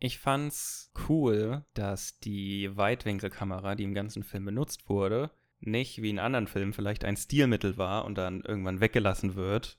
[0.00, 6.20] Ich fand's cool, dass die Weitwinkelkamera, die im ganzen Film benutzt wurde, nicht wie in
[6.20, 9.78] anderen Filmen vielleicht ein Stilmittel war und dann irgendwann weggelassen wird,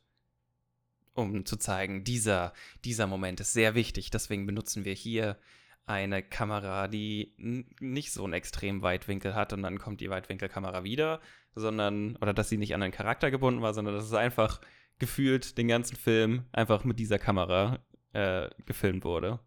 [1.13, 2.54] um zu zeigen, dieser,
[2.84, 5.38] dieser Moment ist sehr wichtig, deswegen benutzen wir hier
[5.86, 11.22] eine Kamera, die nicht so einen extrem Weitwinkel hat und dann kommt die Weitwinkelkamera wieder,
[11.56, 14.62] sondern, oder dass sie nicht an einen Charakter gebunden war, sondern dass es einfach
[14.99, 17.80] gefühlt den ganzen Film einfach mit dieser Kamera
[18.13, 19.40] äh, gefilmt wurde.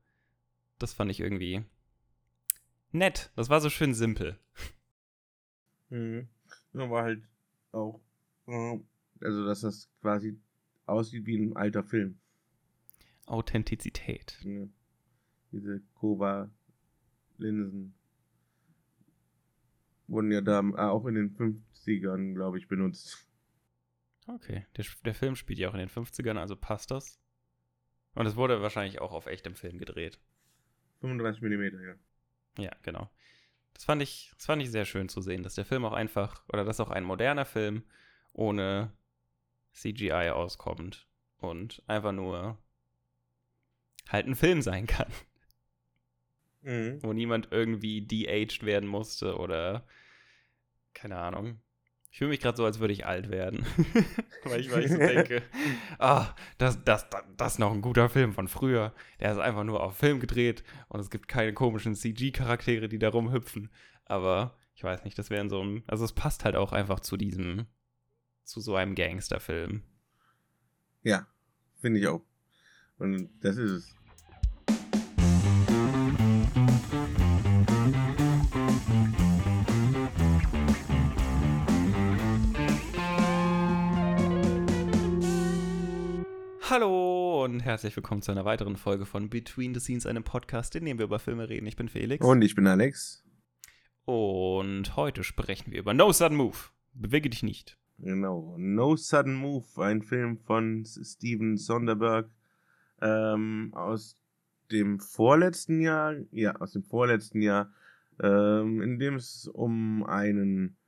[0.82, 1.64] Das fand ich irgendwie
[2.90, 3.30] nett.
[3.36, 4.36] Das war so schön simpel.
[5.90, 6.26] Mhm.
[6.72, 7.22] War halt
[7.70, 8.00] auch,
[8.48, 8.80] äh,
[9.20, 10.40] also dass das quasi
[10.86, 12.18] aussieht wie ein alter Film.
[13.26, 14.40] Authentizität.
[14.42, 14.66] Ja.
[15.52, 17.94] Diese Kova-Linsen
[20.08, 23.28] wurden ja da äh, auch in den 50ern, glaube ich, benutzt.
[24.26, 27.20] Okay, der, der Film spielt ja auch in den 50ern, also passt das.
[28.14, 30.18] Und es wurde wahrscheinlich auch auf echtem Film gedreht.
[31.02, 31.94] 35 mm, ja.
[32.64, 33.10] Ja, genau.
[33.74, 36.48] Das fand ich, das fand ich sehr schön zu sehen, dass der Film auch einfach,
[36.48, 37.84] oder dass auch ein moderner Film
[38.32, 38.92] ohne
[39.72, 41.06] CGI auskommt
[41.38, 42.58] und einfach nur
[44.08, 45.10] halt ein Film sein kann.
[46.62, 47.02] Mhm.
[47.02, 49.86] Wo niemand irgendwie de-aged werden musste oder
[50.94, 51.60] keine Ahnung.
[52.12, 53.64] Ich fühle mich gerade so, als würde ich alt werden.
[54.44, 55.42] weil, ich, weil ich so denke,
[55.98, 58.92] ah, das, das, das, das ist noch ein guter Film von früher.
[59.18, 63.08] Der ist einfach nur auf Film gedreht und es gibt keine komischen CG-Charaktere, die da
[63.08, 63.70] rumhüpfen.
[64.04, 65.84] Aber ich weiß nicht, das wäre so ein.
[65.86, 67.64] Also es passt halt auch einfach zu diesem,
[68.44, 69.82] zu so einem Gangsterfilm.
[71.02, 71.26] Ja,
[71.80, 72.22] finde ich auch.
[72.98, 73.96] Und das ist es.
[86.72, 90.86] Hallo und herzlich willkommen zu einer weiteren Folge von Between the Scenes, einem Podcast, in
[90.86, 91.66] dem wir über Filme reden.
[91.66, 92.24] Ich bin Felix.
[92.24, 93.22] Und ich bin Alex.
[94.06, 96.56] Und heute sprechen wir über No Sudden Move.
[96.94, 97.78] Bewege dich nicht.
[97.98, 98.56] Genau.
[98.56, 102.30] No Sudden Move, ein Film von Steven Sonderberg
[103.02, 104.16] ähm, aus
[104.70, 106.14] dem vorletzten Jahr.
[106.30, 107.70] Ja, aus dem vorletzten Jahr,
[108.18, 110.78] ähm, in dem es um einen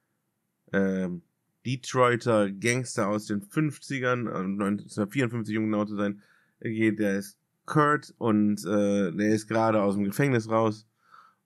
[0.73, 1.21] ähm,
[1.65, 6.23] Detroiter Gangster aus den 50ern, 1954 um genau zu sein,
[6.61, 6.99] geht.
[6.99, 10.87] Der ist Kurt und äh, der ist gerade aus dem Gefängnis raus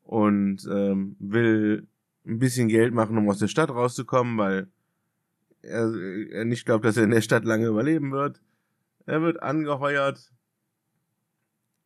[0.03, 1.87] und ähm, will
[2.27, 4.69] ein bisschen Geld machen, um aus der Stadt rauszukommen, weil
[5.63, 5.93] er,
[6.31, 8.41] er nicht glaubt, dass er in der Stadt lange überleben wird.
[9.07, 10.33] Er wird angeheuert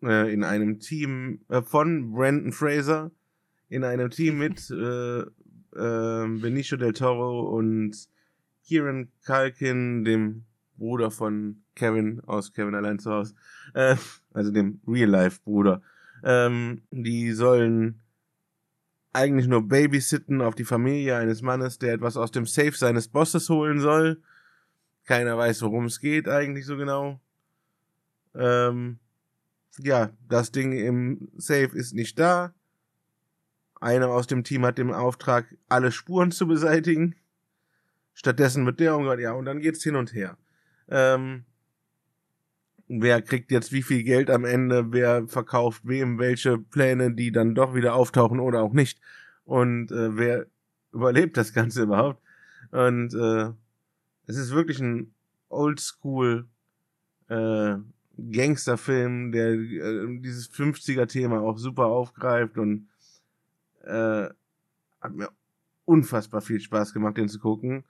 [0.02, 3.10] äh, in einem Team äh, von Brandon Fraser,
[3.68, 5.24] in einem Team mit äh, äh,
[5.74, 8.08] Benicio del Toro und
[8.64, 10.44] Kieran Culkin, dem
[10.76, 13.34] Bruder von Kevin aus Kevin allein zu Hause,
[13.74, 13.96] äh,
[14.32, 15.82] also dem Real-Life-Bruder.
[16.24, 18.00] Ähm, die sollen
[19.12, 23.48] eigentlich nur babysitten auf die Familie eines Mannes, der etwas aus dem Safe seines Bosses
[23.48, 24.22] holen soll.
[25.04, 27.20] Keiner weiß, worum es geht eigentlich so genau.
[28.34, 28.98] Ähm,
[29.78, 32.54] ja, das Ding im Safe ist nicht da.
[33.80, 37.16] Einer aus dem Team hat den Auftrag, alle Spuren zu beseitigen.
[38.14, 40.36] Stattdessen wird der umgehört, ja, und dann geht's hin und her.
[40.88, 41.44] Ähm,
[42.88, 47.54] wer kriegt jetzt wie viel Geld am Ende, wer verkauft wem welche Pläne, die dann
[47.54, 49.00] doch wieder auftauchen oder auch nicht.
[49.44, 50.46] Und äh, wer
[50.92, 52.22] überlebt das Ganze überhaupt.
[52.70, 53.50] Und äh,
[54.26, 55.14] es ist wirklich ein
[55.48, 56.46] Oldschool
[57.28, 57.76] äh,
[58.30, 62.88] Gangsterfilm, der äh, dieses 50er-Thema auch super aufgreift und
[63.84, 64.28] äh,
[65.00, 65.28] hat mir
[65.84, 67.84] unfassbar viel Spaß gemacht, den zu gucken.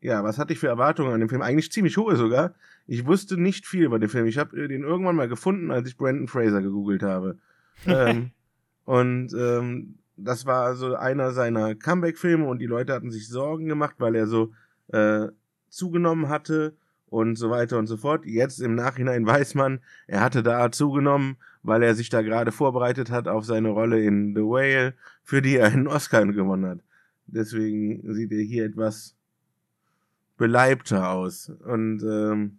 [0.00, 1.42] Ja, was hatte ich für Erwartungen an den Film?
[1.42, 2.54] Eigentlich ziemlich hohe sogar.
[2.86, 4.26] Ich wusste nicht viel über den Film.
[4.26, 7.38] Ich habe den irgendwann mal gefunden, als ich Brandon Fraser gegoogelt habe.
[7.86, 8.30] ähm,
[8.84, 13.96] und ähm, das war so einer seiner Comeback-Filme und die Leute hatten sich Sorgen gemacht,
[13.98, 14.52] weil er so
[14.88, 15.28] äh,
[15.68, 16.76] zugenommen hatte
[17.08, 18.24] und so weiter und so fort.
[18.24, 23.10] Jetzt im Nachhinein weiß man, er hatte da zugenommen, weil er sich da gerade vorbereitet
[23.10, 26.78] hat auf seine Rolle in The Whale, für die er einen Oscar gewonnen hat.
[27.26, 29.15] Deswegen sieht er hier etwas
[30.36, 31.48] beleibter aus.
[31.48, 32.58] Und ähm,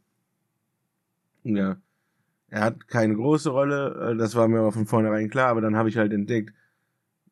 [1.43, 1.77] ja,
[2.49, 5.75] er hat keine große Rolle, äh, das war mir aber von vornherein klar, aber dann
[5.75, 6.53] habe ich halt entdeckt,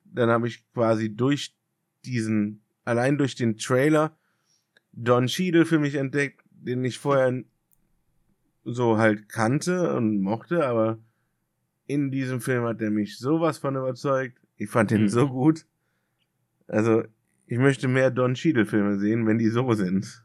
[0.03, 1.55] dann habe ich quasi durch
[2.05, 4.17] diesen, allein durch den Trailer
[4.91, 7.43] Don Cheadle für mich entdeckt, den ich vorher
[8.63, 10.99] so halt kannte und mochte, aber
[11.85, 14.39] in diesem Film hat er mich sowas von überzeugt.
[14.57, 15.09] Ich fand den mhm.
[15.09, 15.65] so gut.
[16.67, 17.03] Also,
[17.45, 20.24] ich möchte mehr Don Cheadle Filme sehen, wenn die so sind.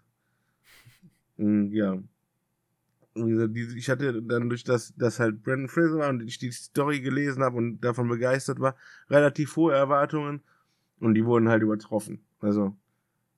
[1.40, 1.98] Mm, ja.
[3.14, 6.38] wie gesagt, die, ich hatte dann durch das, dass halt Brandon Fraser war und ich
[6.38, 8.76] die Story gelesen habe und davon begeistert war,
[9.08, 10.42] relativ hohe Erwartungen
[11.00, 12.20] und die wurden halt übertroffen.
[12.40, 12.76] Also,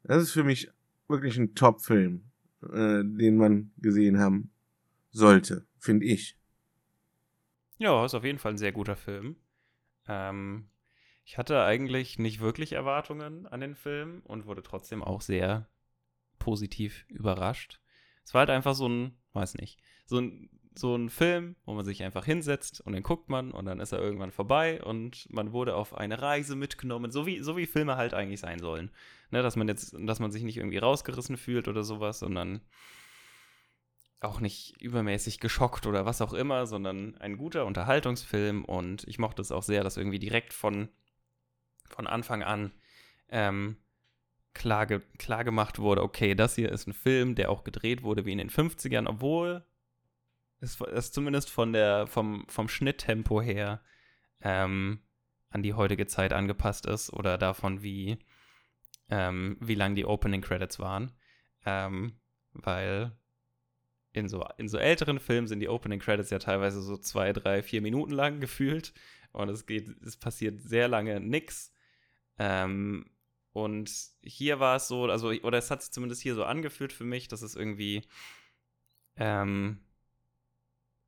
[0.02, 0.70] das ist für mich
[1.08, 2.25] wirklich ein Top-Film,
[2.72, 4.50] äh, den man gesehen haben
[5.10, 6.37] sollte, finde ich.
[7.78, 9.37] Ja, ist auf jeden Fall ein sehr guter Film.
[10.08, 10.69] Ähm,
[11.25, 15.69] ich hatte eigentlich nicht wirklich Erwartungen an den Film und wurde trotzdem auch sehr
[16.38, 17.81] positiv überrascht.
[18.24, 21.84] Es war halt einfach so ein, weiß nicht, so ein, so ein Film, wo man
[21.84, 25.52] sich einfach hinsetzt und dann guckt man und dann ist er irgendwann vorbei und man
[25.52, 28.90] wurde auf eine Reise mitgenommen, so wie, so wie Filme halt eigentlich sein sollen.
[29.30, 32.60] Ne, dass man jetzt, dass man sich nicht irgendwie rausgerissen fühlt oder sowas, sondern
[34.20, 39.42] auch nicht übermäßig geschockt oder was auch immer, sondern ein guter Unterhaltungsfilm und ich mochte
[39.42, 40.88] es auch sehr, dass irgendwie direkt von,
[41.88, 42.72] von Anfang an
[43.28, 43.76] ähm,
[44.54, 48.25] klar, ge klar gemacht wurde, okay, das hier ist ein Film, der auch gedreht wurde
[48.25, 49.64] wie in den 50ern, obwohl
[50.60, 53.82] es, es zumindest von der, vom, vom Schnitttempo her
[54.40, 55.00] ähm,
[55.50, 58.19] an die heutige Zeit angepasst ist oder davon, wie,
[59.10, 61.12] ähm, wie lang die Opening Credits waren.
[61.64, 62.19] Ähm,
[62.52, 63.12] weil
[64.12, 67.62] in so, in so älteren Filmen sind die Opening Credits ja teilweise so zwei, drei,
[67.62, 68.93] vier Minuten lang gefühlt.
[69.32, 71.72] Und es geht, es passiert sehr lange nichts.
[72.38, 73.10] Ähm,
[73.52, 73.90] und
[74.22, 77.28] hier war es so, also, oder es hat sich zumindest hier so angefühlt für mich,
[77.28, 78.02] dass es irgendwie,
[79.16, 79.81] ähm,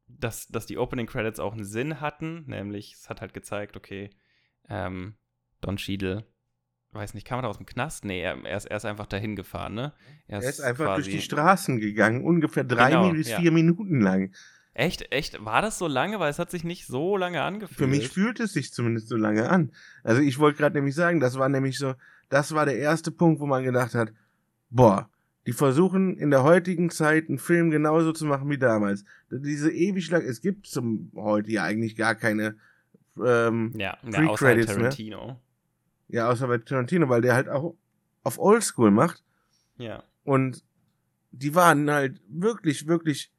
[0.06, 4.10] dass, dass die Opening Credits auch einen Sinn hatten, nämlich es hat halt gezeigt, okay,
[4.68, 5.16] ähm,
[5.60, 6.26] Don Cheadle
[6.94, 8.04] weiß nicht, kam er da aus dem Knast?
[8.04, 9.92] Nee, er, er, ist, er ist einfach dahin gefahren, ne?
[10.26, 13.40] Er ist, er ist einfach durch die Straßen gegangen, ungefähr drei genau, bis ja.
[13.40, 14.32] vier Minuten lang.
[14.72, 16.18] Echt, echt, war das so lange?
[16.18, 17.78] Weil es hat sich nicht so lange angefühlt.
[17.78, 19.72] Für mich fühlt es sich zumindest so lange an.
[20.02, 21.94] Also ich wollte gerade nämlich sagen, das war nämlich so,
[22.28, 24.12] das war der erste Punkt, wo man gedacht hat,
[24.70, 25.08] boah,
[25.46, 29.04] die versuchen in der heutigen Zeit einen Film genauso zu machen wie damals.
[29.30, 32.56] Diese ewig lang, es gibt zum heute ja eigentlich gar keine
[33.22, 35.26] ähm, ja, ja außer Tarantino.
[35.26, 35.40] Mehr.
[36.08, 37.74] Ja, außer bei Tarantino, weil der halt auch
[38.22, 39.22] auf Oldschool macht.
[39.76, 40.02] Ja.
[40.24, 40.64] Und
[41.30, 43.30] die waren halt wirklich, wirklich.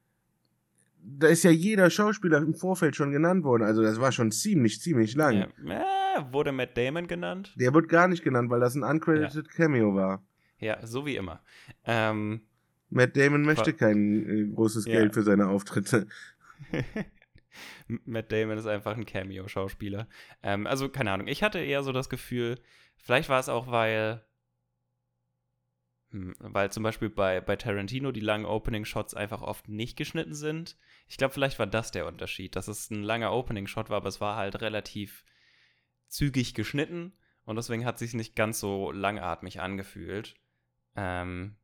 [1.08, 3.64] Da ist ja jeder Schauspieler im Vorfeld schon genannt worden.
[3.64, 5.52] Also das war schon ziemlich, ziemlich lang.
[5.66, 6.18] Ja.
[6.18, 7.54] Äh, wurde Matt Damon genannt?
[7.58, 9.54] Der wird gar nicht genannt, weil das ein uncredited ja.
[9.54, 10.24] Cameo war.
[10.60, 11.42] Ja, so wie immer.
[11.84, 12.42] Ähm,
[12.90, 16.08] Matt Damon möchte kein äh, großes Geld für seine Auftritte.
[17.88, 20.08] Matt Damon ist einfach ein Cameo-Schauspieler.
[20.44, 21.28] Ähm, also, keine Ahnung.
[21.28, 22.60] Ich hatte eher so das Gefühl,
[22.98, 24.24] vielleicht war es auch, weil.
[26.16, 30.78] Hm, weil zum Beispiel bei, bei Tarantino die langen Opening-Shots einfach oft nicht geschnitten sind.
[31.10, 34.22] Ich glaube, vielleicht war das der Unterschied, dass es ein langer Opening-Shot war, aber es
[34.22, 35.26] war halt relativ
[36.08, 37.12] zügig geschnitten
[37.44, 40.36] und deswegen hat es sich nicht ganz so langatmig angefühlt.
[40.96, 41.58] Ähm,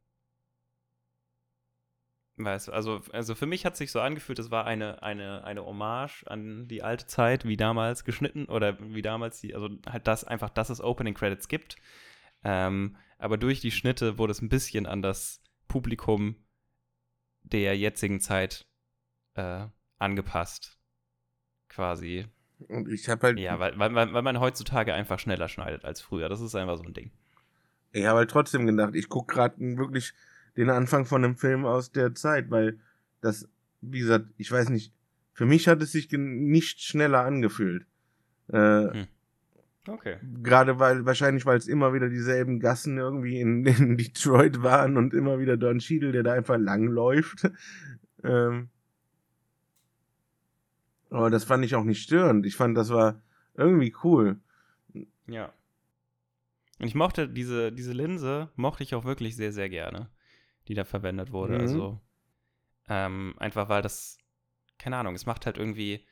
[2.38, 5.64] Weißt also, also für mich hat es sich so angefühlt, es war eine, eine, eine
[5.64, 10.24] Hommage an die alte Zeit, wie damals geschnitten oder wie damals die, also halt das
[10.24, 11.76] einfach, dass es Opening Credits gibt.
[12.44, 16.36] Ähm, aber durch die Schnitte wurde es ein bisschen an das Publikum
[17.44, 18.66] der jetzigen Zeit
[19.36, 19.68] äh,
[20.00, 20.80] angepasst.
[21.70, 22.26] Quasi.
[22.68, 23.40] Und ich habe halt.
[23.40, 26.30] Ja, weil, weil, weil man heutzutage einfach schneller schneidet als früher.
[26.30, 27.12] Das ist einfach so ein Ding.
[27.92, 30.14] Ich habe halt trotzdem gedacht, ich gucke gerade wirklich
[30.58, 32.80] den Anfang von einem Film aus der Zeit, weil
[33.22, 33.48] das,
[33.82, 34.94] wie gesagt, ich weiß nicht,
[35.34, 37.86] für mich hat es sich nicht schneller angefühlt.
[38.50, 39.08] Äh, hm.
[39.88, 40.18] Okay.
[40.44, 45.14] Gerade weil, wahrscheinlich, weil es immer wieder dieselben Gassen irgendwie in, in Detroit waren und
[45.14, 47.50] immer wieder Don Cheadle, der da einfach langläuft.
[48.24, 48.70] ähm,
[51.10, 52.46] aber das fand ich auch nicht störend.
[52.46, 53.22] Ich fand, das war
[53.56, 54.40] irgendwie cool.
[55.28, 55.54] Ja.
[56.80, 60.10] Und ich mochte diese, diese Linse, mochte ich auch wirklich sehr, sehr gerne
[60.68, 61.56] die da verwendet wurde.
[61.56, 61.62] Mhm.
[61.62, 62.02] Also
[62.88, 64.18] ähm, einfach weil das,
[64.78, 66.06] keine Ahnung, es macht halt irgendwie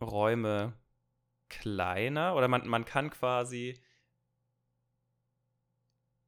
[0.00, 0.74] Räume
[1.50, 3.78] kleiner oder man, man kann quasi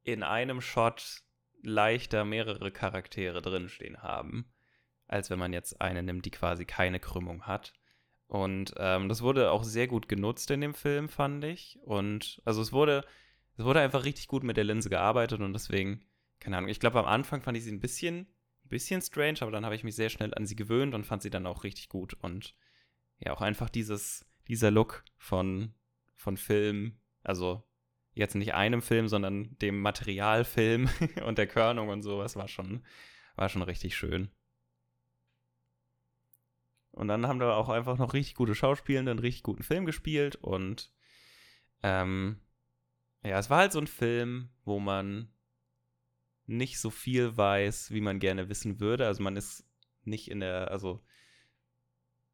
[0.03, 1.23] in einem Shot
[1.63, 4.53] leichter mehrere Charaktere drinstehen haben,
[5.07, 7.73] als wenn man jetzt eine nimmt, die quasi keine Krümmung hat.
[8.27, 11.79] Und ähm, das wurde auch sehr gut genutzt in dem Film, fand ich.
[11.83, 13.05] Und also es wurde,
[13.57, 16.05] es wurde einfach richtig gut mit der Linse gearbeitet und deswegen
[16.43, 18.27] keine Ahnung, ich glaube, am Anfang fand ich sie ein bisschen,
[18.65, 21.21] ein bisschen strange, aber dann habe ich mich sehr schnell an sie gewöhnt und fand
[21.21, 22.15] sie dann auch richtig gut.
[22.15, 22.53] Und
[23.19, 25.73] ja, auch einfach dieses, dieser Look von,
[26.15, 27.63] von Film, also
[28.13, 30.89] jetzt nicht einem Film, sondern dem Materialfilm
[31.25, 32.85] und der Körnung und sowas war schon,
[33.35, 34.29] war schon richtig schön.
[36.91, 40.35] Und dann haben wir auch einfach noch richtig gute Schauspielende, einen richtig guten Film gespielt
[40.35, 40.91] und
[41.81, 42.39] ähm,
[43.23, 45.33] ja, es war halt so ein Film, wo man
[46.45, 49.07] nicht so viel weiß, wie man gerne wissen würde.
[49.07, 49.65] Also man ist
[50.03, 51.03] nicht in der, also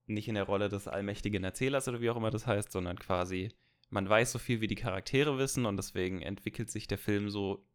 [0.09, 3.49] nicht in der Rolle des allmächtigen Erzählers oder wie auch immer das heißt, sondern quasi,
[3.89, 7.65] man weiß so viel, wie die Charaktere wissen und deswegen entwickelt sich der Film so,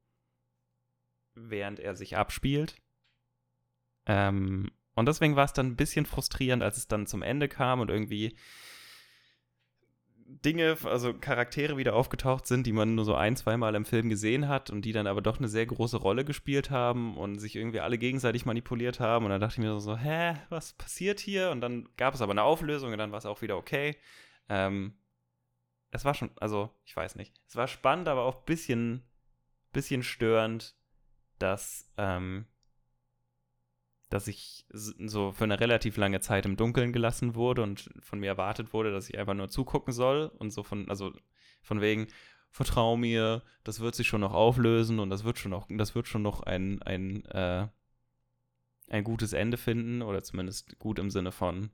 [1.35, 2.76] während er sich abspielt.
[4.07, 7.81] Ähm, und deswegen war es dann ein bisschen frustrierend, als es dann zum Ende kam
[7.81, 8.37] und irgendwie
[10.26, 14.49] Dinge, also Charaktere wieder aufgetaucht sind, die man nur so ein, zweimal im Film gesehen
[14.49, 17.81] hat und die dann aber doch eine sehr große Rolle gespielt haben und sich irgendwie
[17.81, 19.25] alle gegenseitig manipuliert haben.
[19.25, 21.50] Und dann dachte ich mir so, hä, was passiert hier?
[21.50, 23.97] Und dann gab es aber eine Auflösung und dann war es auch wieder okay.
[24.49, 24.95] Ähm,
[25.90, 27.35] es war schon, also ich weiß nicht.
[27.47, 29.02] Es war spannend, aber auch ein bisschen,
[29.73, 30.75] bisschen störend,
[31.38, 32.47] dass ähm,
[34.14, 38.28] dass ich so für eine relativ lange Zeit im Dunkeln gelassen wurde und von mir
[38.28, 41.12] erwartet wurde, dass ich einfach nur zugucken soll und so von, also
[41.62, 42.06] von wegen,
[42.49, 46.06] vertrau mir, das wird sich schon noch auflösen und das wird schon noch, das wird
[46.06, 47.66] schon noch ein, ein, äh,
[48.87, 51.73] ein gutes Ende finden oder zumindest gut im Sinne von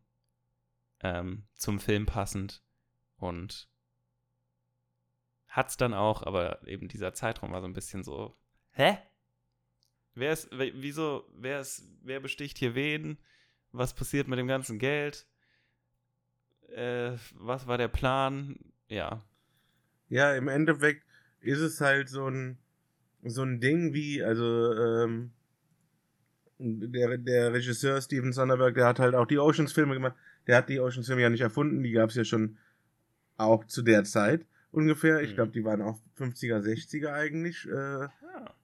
[1.00, 2.62] ähm, zum Film passend
[3.18, 3.68] und
[5.46, 8.34] hat's dann auch, aber eben dieser Zeitraum war so ein bisschen so,
[8.70, 8.96] hä?
[10.14, 13.18] Wer ist, wieso, wer ist, wer besticht hier wen?
[13.72, 15.26] Was passiert mit dem ganzen Geld?
[16.68, 18.58] Äh, was war der Plan?
[18.88, 19.24] Ja.
[20.08, 21.04] Ja, im Endeffekt
[21.40, 22.58] ist es halt so ein,
[23.22, 25.32] so ein Ding wie, also, ähm,
[26.58, 30.14] der, der Regisseur Steven Sonderberg, der hat halt auch die Oceans-Filme gemacht.
[30.46, 32.58] Der hat die Oceans-Filme ja nicht erfunden, die gab es ja schon
[33.36, 35.22] auch zu der Zeit ungefähr.
[35.22, 35.34] Ich mhm.
[35.36, 37.66] glaube, die waren auch 50er, 60er eigentlich.
[37.66, 38.08] Äh,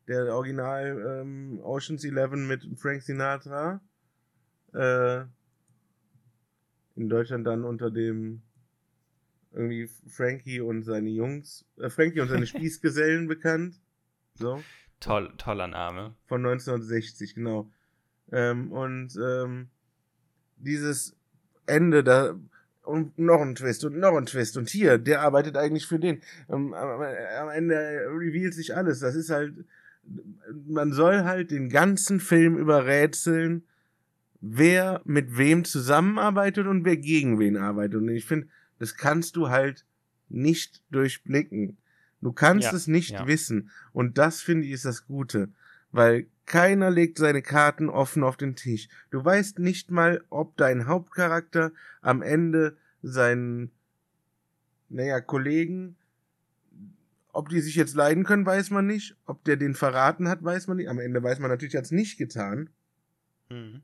[0.09, 3.81] Der Original ähm, Oceans 11 mit Frank Sinatra.
[4.73, 5.25] Äh,
[6.97, 8.43] in Deutschland dann unter dem
[9.53, 13.81] irgendwie Frankie und seine Jungs, äh, Frankie und seine Spießgesellen bekannt.
[14.35, 14.63] So.
[15.01, 16.15] Toll, toller Name.
[16.27, 17.71] Von 1960, genau.
[18.33, 19.69] Ähm, und ähm,
[20.57, 21.17] dieses
[21.67, 22.39] Ende, da
[22.87, 26.21] und noch ein Twist und noch ein Twist und hier, der arbeitet eigentlich für den.
[26.49, 29.01] Ähm, am Ende revealt sich alles.
[29.01, 29.55] Das ist halt,
[30.67, 33.65] man soll halt den ganzen Film überrätseln,
[34.41, 37.97] wer mit wem zusammenarbeitet und wer gegen wen arbeitet.
[37.97, 39.85] Und ich finde, das kannst du halt
[40.29, 41.77] nicht durchblicken.
[42.21, 43.27] Du kannst ja, es nicht ja.
[43.27, 43.71] wissen.
[43.93, 45.49] Und das finde ich ist das Gute.
[45.93, 48.89] Weil keiner legt seine Karten offen auf den Tisch.
[49.11, 53.73] Du weißt nicht mal, ob dein Hauptcharakter am Ende seinen,
[54.89, 55.97] naja, Kollegen,
[57.33, 59.17] ob die sich jetzt leiden können, weiß man nicht.
[59.27, 60.89] Ob der den verraten hat, weiß man nicht.
[60.89, 62.71] Am Ende weiß man natürlich, er hat es nicht getan.
[63.51, 63.83] Mhm.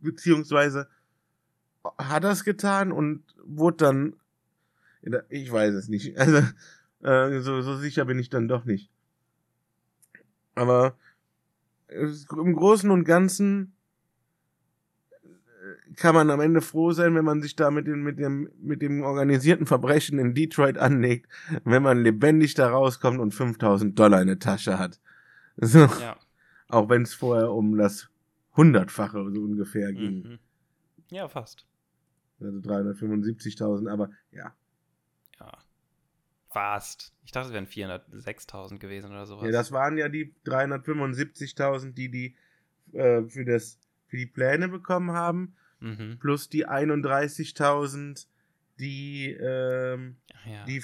[0.00, 0.88] Beziehungsweise
[1.96, 4.16] hat er es getan und wurde dann.
[5.28, 6.16] Ich weiß es nicht.
[6.18, 6.42] Also,
[7.02, 8.90] äh, so, so sicher bin ich dann doch nicht.
[10.54, 10.96] Aber
[11.90, 13.74] im Großen und Ganzen
[15.22, 18.50] äh, kann man am Ende froh sein, wenn man sich da mit dem, mit dem,
[18.60, 21.30] mit dem organisierten Verbrechen in Detroit anlegt,
[21.64, 25.00] wenn man lebendig da rauskommt und 5000 Dollar in der Tasche hat.
[25.56, 25.80] So.
[25.80, 26.16] Ja.
[26.68, 28.08] Auch wenn es vorher um das
[28.56, 30.22] Hundertfache so ungefähr ging.
[30.22, 30.38] Mhm.
[31.10, 31.66] Ja, fast.
[32.40, 34.44] Also 375.000, aber ja.
[34.44, 34.54] Ja.
[36.54, 37.12] Fast.
[37.24, 39.44] Ich dachte, es wären 406.000 gewesen oder sowas.
[39.44, 42.36] Ja, das waren ja die 375.000, die die
[42.96, 45.56] äh, für, das, für die Pläne bekommen haben.
[45.80, 46.18] Mhm.
[46.20, 48.28] Plus die 31.000,
[48.78, 50.14] die, ähm,
[50.48, 50.64] ja.
[50.64, 50.80] die,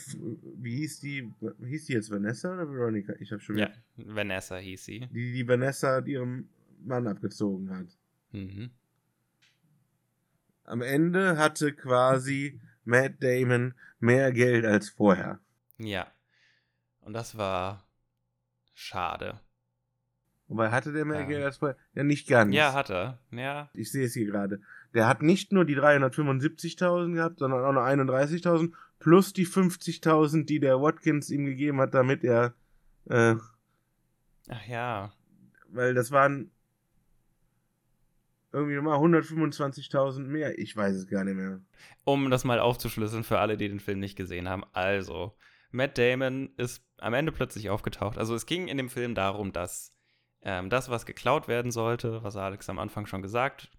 [0.57, 1.33] wie hieß die,
[1.65, 3.15] hieß die jetzt Vanessa oder Veronica?
[3.21, 5.07] Ich habe schon Ja, Vanessa hieß sie.
[5.13, 6.49] Die, die Vanessa ihrem
[6.85, 7.97] Mann abgezogen hat.
[8.33, 8.71] Mhm.
[10.65, 15.39] Am Ende hatte quasi Matt Damon mehr Geld als vorher.
[15.81, 16.07] Ja.
[17.01, 17.85] Und das war
[18.75, 19.41] schade.
[20.49, 21.05] Wobei hatte der.
[21.27, 21.77] Geld als vorher?
[21.95, 22.55] Ja, nicht ganz.
[22.55, 23.19] Ja, hat er.
[23.31, 23.71] Ja.
[23.73, 24.61] Ich sehe es hier gerade.
[24.95, 30.59] Der hat nicht nur die 375.000 gehabt, sondern auch noch 31.000 plus die 50.000, die
[30.59, 32.55] der Watkins ihm gegeben hat, damit er.
[33.09, 33.37] Äh,
[34.49, 35.13] Ach ja.
[35.69, 36.51] Weil das waren
[38.53, 40.59] irgendwie nochmal 125.000 mehr.
[40.59, 41.61] Ich weiß es gar nicht mehr.
[42.05, 44.65] Um das mal aufzuschlüsseln für alle, die den Film nicht gesehen haben.
[44.73, 45.37] Also,
[45.71, 48.19] Matt Damon ist am Ende plötzlich aufgetaucht.
[48.19, 49.95] Also es ging in dem Film darum, dass
[50.43, 53.71] ähm, das, was geklaut werden sollte, was Alex am Anfang schon gesagt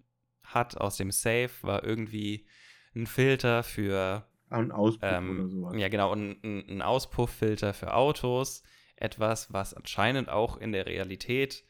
[0.44, 2.46] hat, aus dem Safe, war irgendwie
[2.94, 5.74] ein Filter für ein Auspuff ähm, oder sowas.
[5.76, 8.62] Ja, genau, ein, ein Auspufffilter für Autos.
[8.96, 11.64] Etwas, was anscheinend auch in der Realität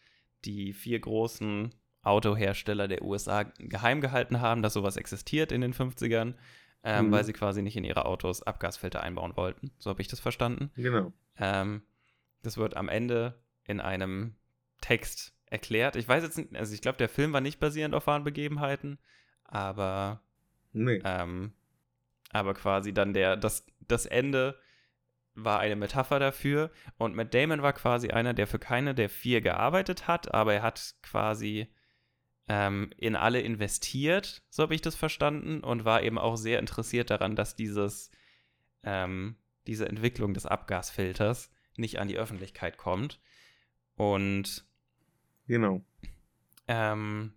[0.44, 6.34] die vier großen Autohersteller der USA geheim gehalten haben, dass sowas existiert in den 50ern
[6.84, 7.12] ähm, mhm.
[7.12, 9.70] weil sie quasi nicht in ihre Autos Abgasfilter einbauen wollten.
[9.78, 10.70] So habe ich das verstanden.
[10.76, 11.12] Genau.
[11.38, 11.82] Ähm,
[12.42, 14.34] das wird am Ende in einem
[14.80, 15.96] Text erklärt.
[15.96, 18.98] Ich weiß jetzt nicht, also ich glaube, der Film war nicht basierend auf wahren Begebenheiten,
[19.44, 20.22] aber
[20.72, 21.00] Nee.
[21.04, 21.52] ähm,
[22.30, 24.58] aber quasi dann der, das, das Ende
[25.34, 26.70] war eine Metapher dafür.
[26.98, 30.62] Und Matt Damon war quasi einer, der für keine der vier gearbeitet hat, aber er
[30.62, 31.68] hat quasi
[32.54, 37.08] ähm, in alle investiert, so habe ich das verstanden, und war eben auch sehr interessiert
[37.08, 38.10] daran, dass dieses,
[38.82, 43.22] ähm, diese Entwicklung des Abgasfilters nicht an die Öffentlichkeit kommt.
[43.94, 44.66] Und
[45.46, 45.82] Genau.
[46.68, 47.32] ähm,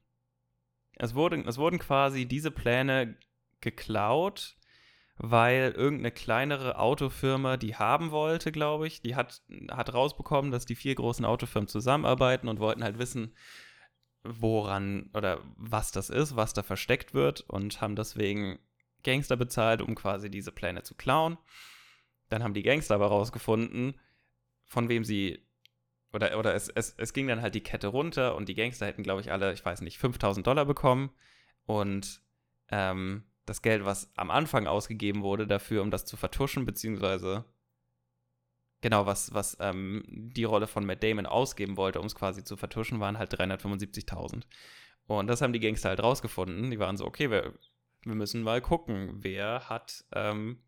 [0.96, 3.18] es, wurde, es wurden quasi diese Pläne
[3.62, 4.58] geklaut,
[5.16, 9.02] weil irgendeine kleinere Autofirma die haben wollte, glaube ich.
[9.02, 13.34] Die hat, hat rausbekommen, dass die vier großen Autofirmen zusammenarbeiten und wollten halt wissen,
[14.26, 18.60] woran oder was das ist, was da versteckt wird und haben deswegen
[19.04, 21.38] Gangster bezahlt, um quasi diese Pläne zu klauen.
[22.30, 24.00] Dann haben die Gangster aber rausgefunden,
[24.66, 25.46] von wem sie
[26.12, 29.04] oder, oder es, es, es ging dann halt die Kette runter und die Gangster hätten,
[29.04, 31.12] glaube ich, alle, ich weiß nicht, 5000 Dollar bekommen
[31.66, 32.22] und
[32.70, 37.46] ähm, das Geld, was am Anfang ausgegeben wurde dafür, um das zu vertuschen, beziehungsweise
[38.86, 42.56] genau, was, was ähm, die Rolle von Matt Damon ausgeben wollte, um es quasi zu
[42.56, 44.44] vertuschen, waren halt 375.000.
[45.08, 46.70] Und das haben die Gangster halt rausgefunden.
[46.70, 47.56] Die waren so, okay, wir,
[48.04, 50.60] wir müssen mal gucken, wer hat, ähm,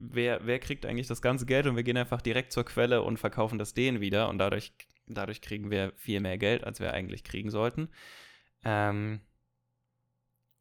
[0.00, 3.18] wer, wer kriegt eigentlich das ganze Geld und wir gehen einfach direkt zur Quelle und
[3.18, 4.72] verkaufen das denen wieder und dadurch,
[5.06, 7.88] dadurch kriegen wir viel mehr Geld, als wir eigentlich kriegen sollten.
[8.64, 9.20] Ähm,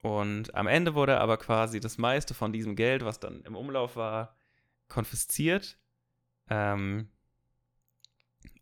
[0.03, 3.95] und am Ende wurde aber quasi das meiste von diesem Geld, was dann im Umlauf
[3.95, 4.37] war,
[4.89, 5.78] konfisziert.
[6.49, 7.09] Ähm,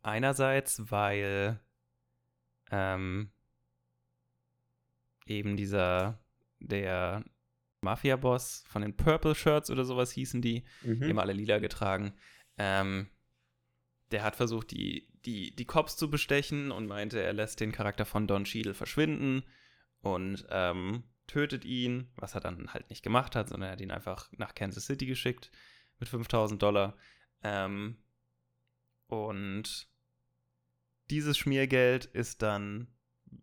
[0.04, 1.60] einerseits, weil
[2.72, 3.32] ähm,
[5.26, 6.20] eben dieser,
[6.60, 7.24] der
[7.82, 11.00] Mafia-Boss von den Purple Shirts oder sowas hießen die, Mhm.
[11.02, 12.14] die haben alle lila getragen.
[12.58, 13.08] Ähm,
[14.12, 18.06] der hat versucht, die, die, die Cops zu bestechen und meinte, er lässt den Charakter
[18.06, 19.44] von Don Cheadle verschwinden
[20.02, 23.92] und ähm, tötet ihn, was er dann halt nicht gemacht hat, sondern er hat ihn
[23.92, 25.52] einfach nach Kansas City geschickt
[26.00, 26.96] mit 5000 Dollar.
[27.44, 27.98] Ähm,
[29.08, 29.88] und
[31.10, 32.88] dieses Schmiergeld ist dann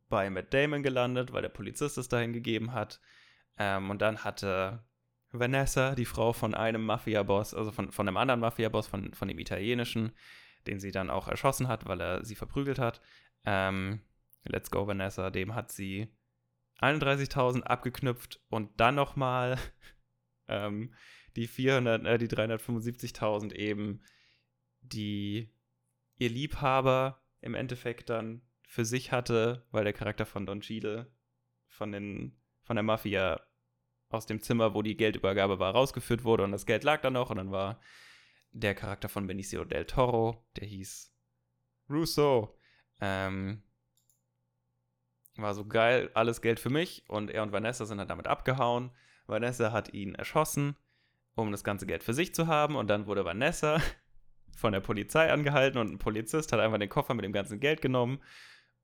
[0.09, 3.01] bei Matt Damon gelandet, weil der Polizist es dahin gegeben hat.
[3.57, 4.85] Ähm, und dann hatte
[5.31, 9.39] Vanessa, die Frau von einem Mafia-Boss, also von, von einem anderen Mafia-Boss, von, von dem
[9.39, 10.13] italienischen,
[10.67, 13.01] den sie dann auch erschossen hat, weil er sie verprügelt hat.
[13.45, 14.01] Ähm,
[14.47, 16.09] Let's go, Vanessa, dem hat sie
[16.81, 19.59] 31.000 abgeknüpft und dann nochmal
[20.49, 20.95] ähm,
[21.37, 24.03] die 400, äh, die 375.000 eben,
[24.81, 25.53] die
[26.17, 31.13] ihr Liebhaber im Endeffekt dann für sich hatte, weil der Charakter von Don Cheadle
[31.69, 33.41] von, den, von der Mafia
[34.09, 37.31] aus dem Zimmer, wo die Geldübergabe war, rausgeführt wurde und das Geld lag da noch
[37.31, 37.81] und dann war
[38.53, 41.13] der Charakter von Benicio del Toro, der hieß
[41.91, 42.57] Russo,
[43.01, 43.63] ähm,
[45.37, 48.93] war so geil, alles Geld für mich und er und Vanessa sind dann damit abgehauen.
[49.27, 50.77] Vanessa hat ihn erschossen,
[51.35, 53.81] um das ganze Geld für sich zu haben und dann wurde Vanessa
[54.57, 57.83] von der Polizei angehalten und ein Polizist hat einfach den Koffer mit dem ganzen Geld
[57.83, 58.21] genommen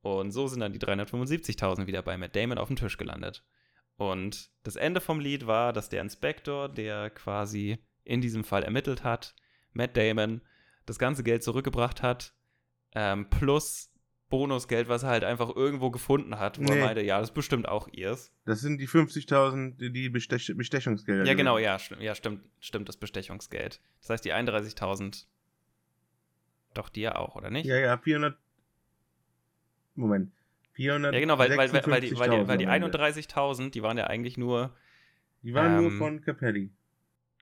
[0.03, 3.45] und so sind dann die 375.000 wieder bei Matt Damon auf dem Tisch gelandet.
[3.97, 9.05] Und das Ende vom Lied war, dass der Inspektor, der quasi in diesem Fall ermittelt
[9.05, 9.35] hat,
[9.73, 10.41] Matt Damon,
[10.87, 12.35] das ganze Geld zurückgebracht hat,
[12.95, 13.90] ähm, plus
[14.31, 16.79] Bonusgeld, was er halt einfach irgendwo gefunden hat, wo Nee.
[16.79, 18.33] er meinte, ja, das ist bestimmt auch ihrs.
[18.47, 21.25] Das sind die 50.000, die- Bestech Bestechungsgelder.
[21.27, 23.81] Ja, genau, ja, sti- ja stimmt, stimmt, das Bestechungsgeld.
[24.01, 25.27] Das heißt, die 31.000,
[26.75, 27.67] doch die ja auch, oder nicht?
[27.67, 28.39] Ja, ja, 400.
[29.95, 30.33] Moment.
[30.73, 31.13] 400.
[31.13, 32.99] Ja, genau, weil, weil, weil, weil die, weil die, weil die am Ende.
[32.99, 34.75] 31.000, die waren ja eigentlich nur,
[35.43, 36.71] Die waren nur ähm, von Capelli.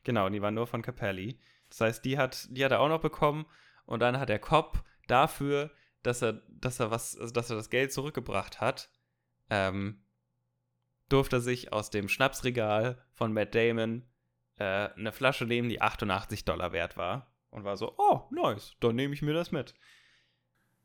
[0.05, 1.38] genau, die waren nur von Capelli.
[1.68, 3.44] Das heißt, die hat, die hat er auch noch bekommen
[3.85, 5.70] und dann hat der Cop dafür,
[6.09, 8.90] dass er, dass er was, also dass er das Geld zurückgebracht hat,
[9.51, 10.01] ähm,
[11.09, 14.03] durfte er sich aus dem Schnapsregal von Matt Damon
[14.59, 14.64] äh,
[14.97, 17.33] eine Flasche nehmen, die 88 Dollar wert war.
[17.51, 19.75] Und war so, oh, nice, dann nehme ich mir das mit.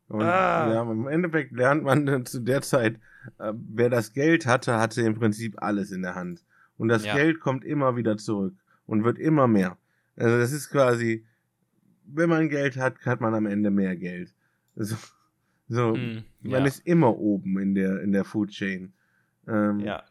[0.07, 0.71] Und Ah.
[0.73, 2.99] ja, im Endeffekt lernt man zu der Zeit,
[3.39, 6.45] äh, wer das Geld hatte, hatte im Prinzip alles in der Hand.
[6.77, 7.15] Und das Ja.
[7.15, 8.53] Geld kommt immer wieder zurück
[8.85, 9.77] und wird immer mehr.
[10.15, 11.25] Also das ist quasi,
[12.05, 14.33] wenn man Geld hat, hat man am Ende mehr Geld.
[14.75, 14.95] So,
[15.67, 16.65] so Mm, man ja.
[16.65, 18.93] ist immer oben in der, in der Food Chain.
[19.47, 20.03] Ähm, Ja.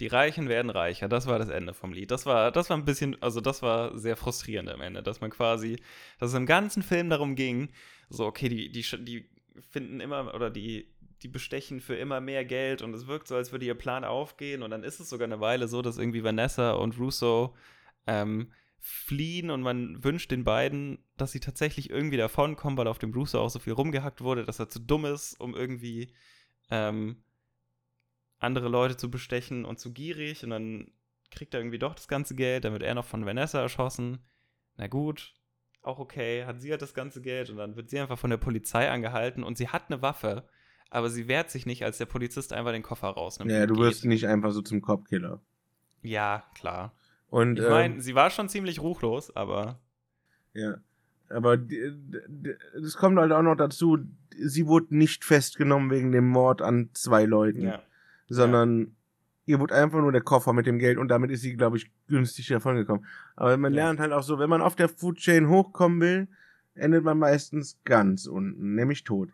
[0.00, 1.08] Die Reichen werden reicher.
[1.08, 2.10] Das war das Ende vom Lied.
[2.10, 5.30] Das war, das war ein bisschen, also das war sehr frustrierend am Ende, dass man
[5.30, 5.76] quasi,
[6.18, 7.68] dass es im ganzen Film darum ging,
[8.08, 9.30] so, okay, die, die, die
[9.70, 13.52] finden immer oder die, die bestechen für immer mehr Geld und es wirkt so, als
[13.52, 16.72] würde ihr Plan aufgehen und dann ist es sogar eine Weile so, dass irgendwie Vanessa
[16.72, 17.54] und Russo
[18.08, 18.50] ähm,
[18.86, 23.34] fliehen und man wünscht den beiden, dass sie tatsächlich irgendwie davonkommen, weil auf dem Bruce
[23.34, 26.12] auch so viel rumgehackt wurde, dass er zu dumm ist, um irgendwie
[26.70, 27.24] ähm,
[28.38, 30.90] andere Leute zu bestechen und zu gierig und dann
[31.30, 34.18] kriegt er irgendwie doch das ganze Geld, dann wird er noch von Vanessa erschossen.
[34.76, 35.32] Na gut,
[35.80, 38.36] auch okay, hat sie halt das ganze Geld und dann wird sie einfach von der
[38.36, 40.46] Polizei angehalten und sie hat eine Waffe,
[40.90, 43.50] aber sie wehrt sich nicht, als der Polizist einfach den Koffer rausnimmt.
[43.50, 45.40] Ja, du wirst nicht einfach so zum Cop-Killer.
[46.02, 46.94] Ja, klar.
[47.34, 49.80] Und, Ich ähm, meine, sie war schon ziemlich ruchlos, aber
[50.52, 50.76] Ja.
[51.28, 51.58] Aber
[52.80, 53.98] es kommt halt auch noch dazu,
[54.38, 57.82] sie wurde nicht festgenommen wegen dem Mord an zwei Leuten, ja.
[58.28, 58.94] sondern
[59.46, 61.90] ihr wurde einfach nur der Koffer mit dem Geld und damit ist sie, glaube ich,
[62.06, 63.04] günstig davongekommen.
[63.34, 63.86] Aber man Ja.
[63.86, 66.28] lernt halt auch so, wenn man auf der Food Chain hochkommen will,
[66.76, 69.30] endet man meistens ganz unten, nämlich tot.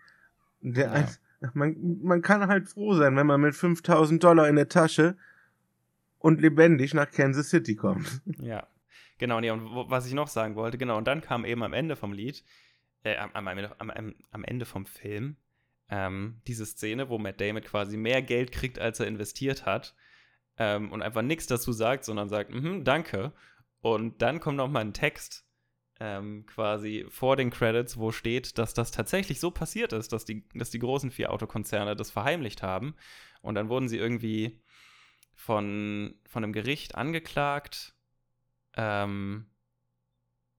[0.62, 1.06] Der
[1.42, 1.50] Ja.
[1.52, 5.18] man, man kann halt froh sein, wenn man mit 5000 Dollar in der Tasche
[6.20, 8.22] und lebendig nach Kansas City kommt.
[8.38, 8.68] Ja,
[9.18, 9.40] genau.
[9.40, 12.12] Nee, und was ich noch sagen wollte, genau, und dann kam eben am Ende vom
[12.12, 12.44] Lied,
[13.02, 15.36] äh, am, am, am, am, Ende vom Film,
[15.88, 19.96] ähm, diese Szene, wo Matt Damon quasi mehr Geld kriegt, als er investiert hat
[20.58, 23.32] ähm, und einfach nichts dazu sagt, sondern sagt, mhm, danke.
[23.80, 25.46] Und dann kommt noch mal ein Text
[25.98, 30.46] ähm, quasi vor den Credits, wo steht, dass das tatsächlich so passiert ist, dass die,
[30.54, 32.94] dass die großen vier Autokonzerne das verheimlicht haben.
[33.40, 34.60] Und dann wurden sie irgendwie
[35.40, 37.94] von, von einem Gericht angeklagt.
[38.76, 39.46] Ähm,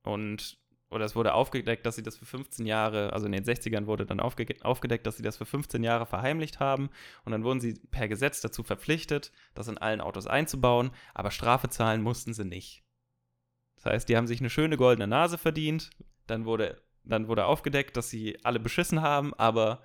[0.03, 0.57] und
[0.89, 4.05] oder es wurde aufgedeckt, dass sie das für 15 Jahre, also in den 60ern wurde
[4.05, 6.89] dann aufge aufgedeckt, dass sie das für 15 Jahre verheimlicht haben.
[7.23, 11.69] Und dann wurden sie per Gesetz dazu verpflichtet, das in allen Autos einzubauen, aber Strafe
[11.69, 12.83] zahlen mussten sie nicht.
[13.75, 15.91] Das heißt, die haben sich eine schöne goldene Nase verdient.
[16.27, 19.83] Dann wurde, dann wurde aufgedeckt, dass sie alle beschissen haben, aber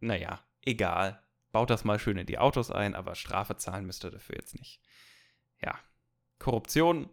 [0.00, 1.23] naja, egal.
[1.54, 4.58] Baut das mal schön in die Autos ein, aber Strafe zahlen müsst ihr dafür jetzt
[4.58, 4.80] nicht.
[5.62, 5.78] Ja.
[6.40, 7.08] Korruption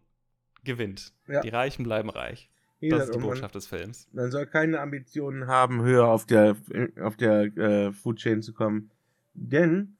[0.64, 1.14] gewinnt.
[1.28, 1.42] Ja.
[1.42, 2.50] Die Reichen bleiben reich.
[2.80, 4.08] Wie Das gesagt, ist die und man- Botschaft des Films.
[4.14, 6.58] Man soll keine Ambitionen haben, höher auf der,
[7.04, 8.90] auf der äh, Food Chain zu kommen.
[9.36, 9.96] Denn,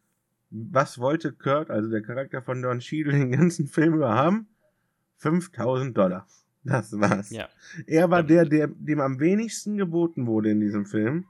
[0.50, 4.48] was wollte Kurt, also der Charakter von Don Cheadle, den ganzen Film über haben?
[5.18, 6.28] 5000 Dollar.
[6.64, 7.30] Das war's.
[7.30, 7.48] Ja.
[7.86, 11.28] Er war der, der, dem am wenigsten geboten wurde in diesem Film.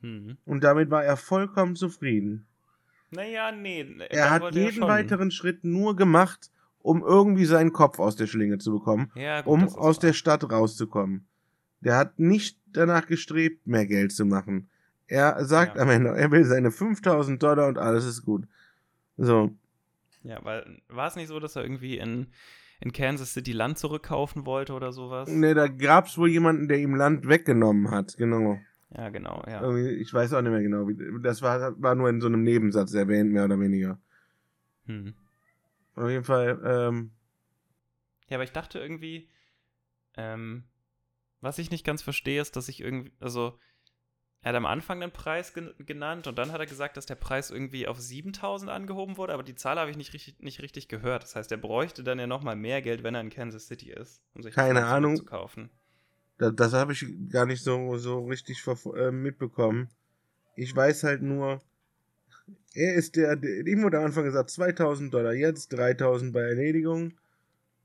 [0.00, 0.36] Mhm.
[0.44, 2.46] Und damit war er vollkommen zufrieden.
[3.10, 3.86] Naja, nee.
[4.10, 8.58] Er hat jeden schon- weiteren Schritt nur gemacht, um irgendwie seinen Kopf aus der Schlinge
[8.58, 10.12] zu bekommen ja, gut, um aus der.
[10.12, 11.26] Stadt rauszukommen.
[11.80, 14.68] Der hat nicht danach gestrebt, mehr Geld zu machen.
[15.08, 15.82] Er sagt Ja.
[15.82, 18.46] am Ende, er will seine 5000 Dollar und alles ist gut.
[19.16, 19.50] So,
[20.24, 22.26] Ja, weil war es nicht so, dass er irgendwie in,
[22.80, 25.28] in Kansas City Land zurückkaufen wollte oder sowas?
[25.28, 28.58] ne, da gab's wohl jemanden, der ihm Land weggenommen hat, genau.
[28.90, 29.62] Ja, genau, ja.
[29.62, 32.42] Irgendwie, ich weiß auch nicht mehr genau, wie, das war, war nur in so einem
[32.42, 34.00] Nebensatz erwähnt, mehr oder weniger.
[34.86, 35.14] Hm.
[35.96, 37.10] Auf jeden Fall, ähm,
[38.28, 39.28] Ja, aber ich dachte irgendwie,
[40.16, 40.64] ähm,
[41.40, 43.58] was ich nicht ganz verstehe, ist, dass ich irgendwie, also,
[44.42, 47.16] er hat am Anfang den Preis gen genannt und dann hat er gesagt, dass der
[47.16, 50.88] Preis irgendwie auf 7000 angehoben wurde, aber die Zahl habe ich nicht richtig, nicht richtig
[50.88, 51.24] gehört.
[51.24, 54.22] Das heißt, er bräuchte dann ja nochmal mehr Geld, wenn er in Kansas City ist,
[54.34, 55.16] um sich Keine Ahnung.
[55.16, 55.70] zu kaufen.
[56.38, 58.62] Das, das habe ich gar nicht so, so richtig
[58.96, 59.88] äh, mitbekommen.
[60.54, 61.60] Ich weiß halt nur,
[62.74, 67.12] er ist der, der ihm wurde am Anfang gesagt 2000 Dollar, jetzt 3000 bei Erledigung.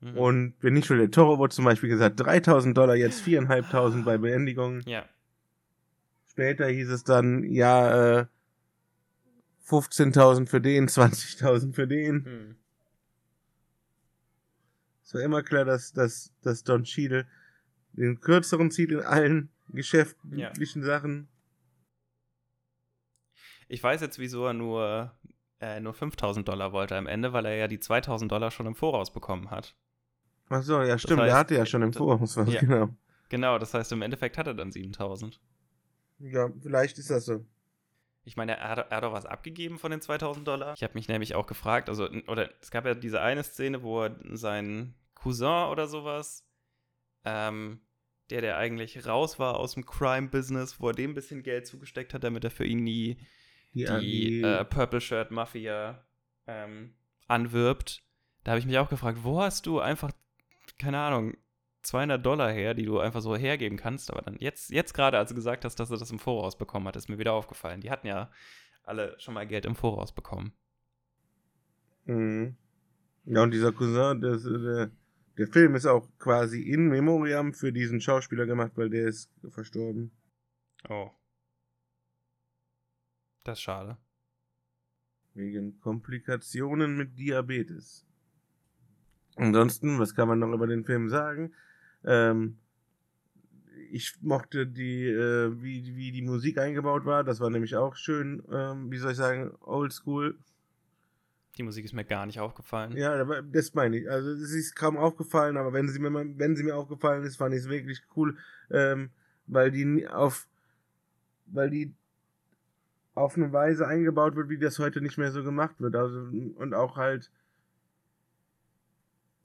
[0.02, 0.18] Mhm.
[0.18, 4.82] Und Benicio del Toro wurde zum Beispiel gesagt 3000 Dollar, jetzt 4500 bei Beendigung.
[4.86, 5.06] ja,
[6.28, 8.26] Später hieß es dann, ja, äh,
[9.68, 12.26] 15.000 für den, 20.000 für den.
[12.26, 12.56] hm.
[15.04, 17.28] Es war immer klar, dass, dass, dass Don Cheadle
[17.94, 21.28] den kürzeren zieht in allen geschäftlichen Sachen.
[23.68, 25.12] Ich weiß jetzt, wieso er nur,
[25.62, 28.76] äh, nur 5000 Dollar wollte am Ende, weil er ja die 2000 Dollar schon im
[28.76, 29.76] Voraus bekommen hat.
[30.50, 32.60] Ach so, ja, stimmt, heißt, der hatte ja schon im Voraus was, ja.
[32.60, 32.90] genau.
[33.30, 35.40] Genau, das heißt, im Endeffekt hat er dann 7000.
[36.20, 37.46] Ja, vielleicht ist das so.
[38.24, 40.74] Ich meine, er hat, er hat auch was abgegeben von den 2000 Dollar.
[40.76, 44.04] Ich habe mich nämlich auch gefragt, also, oder es gab ja diese eine Szene, wo
[44.04, 46.46] er seinen Cousin oder sowas,
[47.26, 47.82] ähm,
[48.30, 52.14] der, der eigentlich raus war aus dem Crime-Business, wo er dem ein bisschen Geld zugesteckt
[52.14, 53.18] hat, damit er für ihn nie
[53.74, 56.04] Die, die äh, Purple Shirt Mafia
[56.48, 56.94] ähm,
[57.28, 58.04] anwirbt.
[58.44, 60.12] Da habe ich mich auch gefragt, wo hast du einfach,
[60.80, 61.38] keine Ahnung,
[61.84, 64.12] 200 Dollar her, die du einfach so hergeben kannst.
[64.12, 66.88] Aber dann jetzt, jetzt gerade, als du gesagt hast, dass er das im Voraus bekommen
[66.88, 67.82] hat, ist mir wieder aufgefallen.
[67.82, 68.32] Die hatten ja
[68.84, 70.54] alle schon mal Geld im Voraus bekommen.
[72.06, 72.56] Mhm.
[73.26, 74.92] Ja, und dieser Cousin, äh, der,
[75.38, 80.12] der Film ist auch quasi in Memoriam für diesen Schauspieler gemacht, weil der ist verstorben.
[80.90, 81.12] Oh.
[83.44, 83.98] Das ist schade.
[85.34, 88.06] Wegen Komplikationen mit Diabetes.
[89.36, 91.54] Ansonsten, was kann man noch über den Film sagen?
[92.04, 92.58] Ähm,
[93.92, 97.24] ich mochte die, äh, wie, wie die Musik eingebaut war.
[97.24, 100.38] Das war nämlich auch schön, ähm, wie soll ich sagen, oldschool.
[101.62, 102.98] Die Musik ist mir gar nicht aufgefallen.
[102.98, 104.10] Ja, das meine ich.
[104.10, 107.54] Also es ist kaum aufgefallen, aber wenn sie mir wenn sie mir aufgefallen ist, fand
[107.54, 108.36] ich es wirklich cool,
[108.72, 109.12] ähm,
[109.46, 110.48] weil die auf,
[111.46, 111.94] weil die
[113.14, 115.96] auf eine Weise eingebaut wird, wie das heute nicht mehr so gemacht wird.
[115.96, 116.18] Also
[116.56, 117.30] und auch halt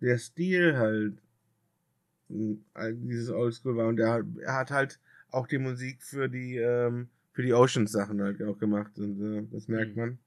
[0.01, 1.19] der Stil halt
[2.75, 5.01] halt dieses Oldschool war und er hat, er hat halt
[5.31, 9.47] auch die Musik für die ähm, für die Oceans Sachen halt auch gemacht und äh,
[9.53, 10.01] das merkt Mhm.
[10.01, 10.19] man.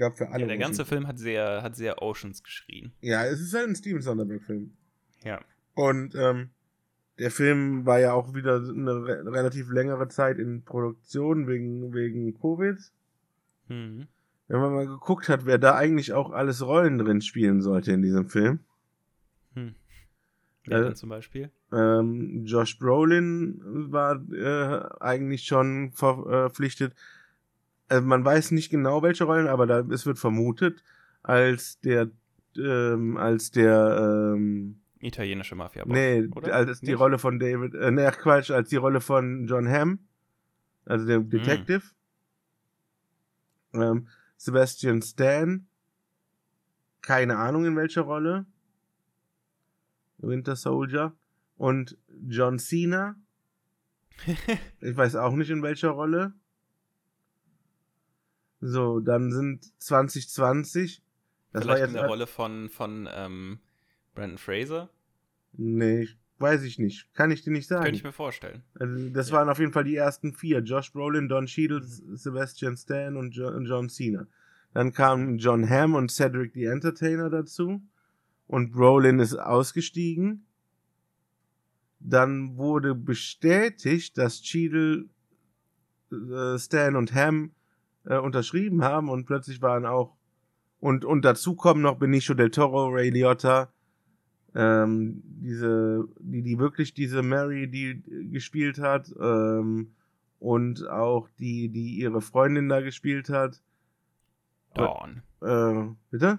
[0.00, 0.40] Glaube für alle.
[0.40, 0.86] Ja, der ganze.
[0.86, 2.90] Film hat sehr, hat sehr Oceans geschrien.
[3.02, 4.72] Ja, es ist halt ein Steven Sonderberg-Film.
[5.24, 5.42] Ja.
[5.74, 6.48] Und ähm,
[7.18, 12.32] der Film war ja auch wieder eine re relativ längere Zeit in Produktion wegen, wegen
[12.40, 12.78] Covid.
[13.68, 14.06] Mhm.
[14.48, 18.00] Wenn man mal geguckt hat, wer da eigentlich auch alles Rollen drin spielen sollte in
[18.00, 18.60] diesem Film.
[19.52, 19.74] Hm.
[20.64, 21.50] Wer Äh, denn zum Beispiel?
[21.74, 23.60] Ähm, Josh Brolin
[23.92, 26.94] war äh, eigentlich schon verpflichtet.
[27.90, 30.82] Also man weiß nicht genau welche Rollen, aber da, es wird vermutet,
[31.22, 32.10] als der
[32.56, 35.84] ähm, als der ähm, Italienische Mafia.
[35.86, 36.54] Nee, oder?
[36.54, 36.98] als die Nicht?
[37.00, 39.98] Rolle von David, äh, nee, Quatsch, als die Rolle von John Hamm,
[40.84, 41.30] also der Hm.
[41.30, 41.82] Detective.
[43.72, 45.66] Ähm, Sebastian Stan,
[47.02, 48.46] keine Ahnung in welcher Rolle.
[50.18, 51.12] Winter Soldier.
[51.56, 53.16] Und John Cena,
[54.80, 56.34] ich weiß auch nicht in welcher Rolle.
[58.60, 61.02] So, dann sind 2020.
[61.52, 63.58] Das war Vielleicht jetzt in der Rolle von, von ähm,
[64.14, 64.90] Brandon Fraser.
[65.52, 67.12] Nee, weiß ich nicht.
[67.14, 67.82] Kann ich dir nicht sagen.
[67.84, 68.62] Könnte ich mir vorstellen.
[68.78, 69.36] Also das Ja.
[69.36, 70.60] waren auf jeden Fall die ersten vier.
[70.60, 74.26] Josh Brolin, Don Cheadle, Sebastian Stan und John Cena.
[74.72, 77.82] Dann kamen John Hamm und Cedric the Entertainer dazu.
[78.46, 80.44] Und Brolin ist ausgestiegen.
[81.98, 85.06] Dann wurde bestätigt, dass Cheadle,
[86.12, 87.52] äh, Stan und Hamm
[88.04, 90.16] äh, unterschrieben haben und plötzlich waren auch
[90.80, 93.70] und, und dazu kommen noch Benicio del Toro, Ray Liotta,
[94.54, 99.92] ähm, diese, die, die wirklich diese Mary, die äh, gespielt hat, ähm,
[100.40, 103.62] und auch die, die ihre Freundin da gespielt hat.
[104.74, 105.22] Dawn.
[105.42, 106.38] Äh, bitte?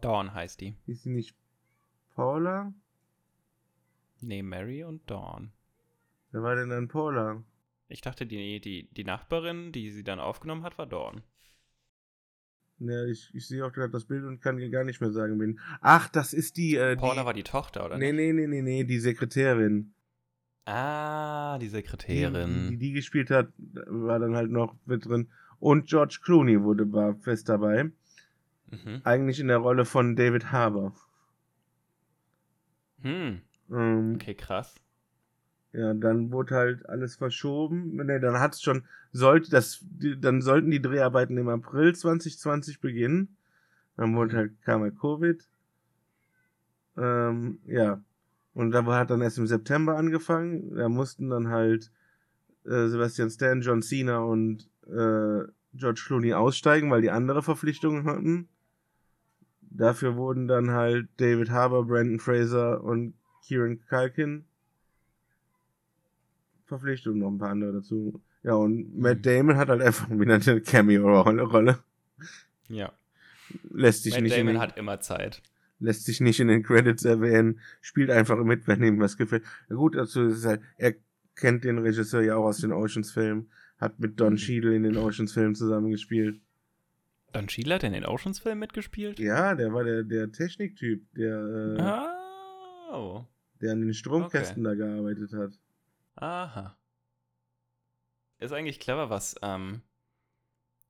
[0.00, 0.76] Dawn heißt die.
[0.86, 1.34] Ist sie nicht
[2.14, 2.72] Paula?
[4.20, 5.50] Nee, Mary und Dawn.
[6.30, 7.42] Wer war denn dann Paula?
[7.88, 11.22] Ich dachte, die, die, die Nachbarin, die sie dann aufgenommen hat, war Dawn.
[12.80, 15.58] Ne, ich, ich sehe auch gerade das Bild und kann gar nicht mehr sagen, wen.
[15.80, 17.26] Ach, das ist die, äh, Paula die.
[17.26, 19.94] war die Tochter, oder Nee, nee, nee, nee, nee, die Sekretärin.
[20.64, 22.78] Ah, die Die, die, Sekretärin.
[22.78, 25.28] die gespielt hat, war dann halt noch mit drin.
[25.58, 27.90] Und George Clooney wurde war fest dabei.
[28.70, 29.00] Mhm.
[29.02, 30.94] Eigentlich in der Rolle von David Harbour.
[33.02, 34.74] Hm, Ähm, okay, krass.
[35.72, 37.96] Ja, dann wurde halt alles verschoben.
[37.96, 39.84] Ne, dann hat's schon, sollte das,
[40.18, 43.36] dann sollten die Dreharbeiten im April 2020 beginnen.
[43.96, 45.46] Dann wurde halt, kam halt Covid.
[46.96, 48.02] Ähm, ja.
[48.54, 50.74] Und da hat dann erst im September angefangen.
[50.74, 51.92] Da mussten dann halt
[52.64, 58.48] äh, Sebastian Stan, John Cena und äh, George Clooney aussteigen, weil die andere Verpflichtungen hatten.
[59.60, 64.44] Dafür wurden dann halt David Harbour, Brandon Fraser und Kieran Culkin
[66.68, 68.20] verpflichtet und noch ein paar andere dazu.
[68.42, 69.22] Ja, und Matt Mhm.
[69.22, 71.42] Damon hat halt einfach wieder eine Cameo-Rolle.
[71.42, 71.78] Rolle.
[72.68, 72.92] Ja.
[73.70, 75.42] Lässt sich Matt nicht in Damon den, hat immer Zeit.
[75.80, 79.44] lässt sich nicht in den Credits erwähnen, spielt einfach mit, wenn ihm was gefällt.
[79.70, 80.94] Ja, gut, dazu ist es halt, er
[81.36, 84.36] kennt den Regisseur ja auch aus den Oceans-Filmen, hat mit Don Mhm.
[84.38, 86.40] Cheadle in den Oceans-Filmen zusammengespielt.
[87.32, 89.18] Don Cheadle hat in den Oceans-Film mitgespielt?
[89.20, 92.14] Ja, der war der, der Techniktyp, der, äh, Ah.
[92.92, 93.24] Oh.
[93.60, 95.52] der an den Stromkästen da gearbeitet hat.
[96.20, 96.76] Aha.
[98.38, 99.82] Ist eigentlich clever, was ähm,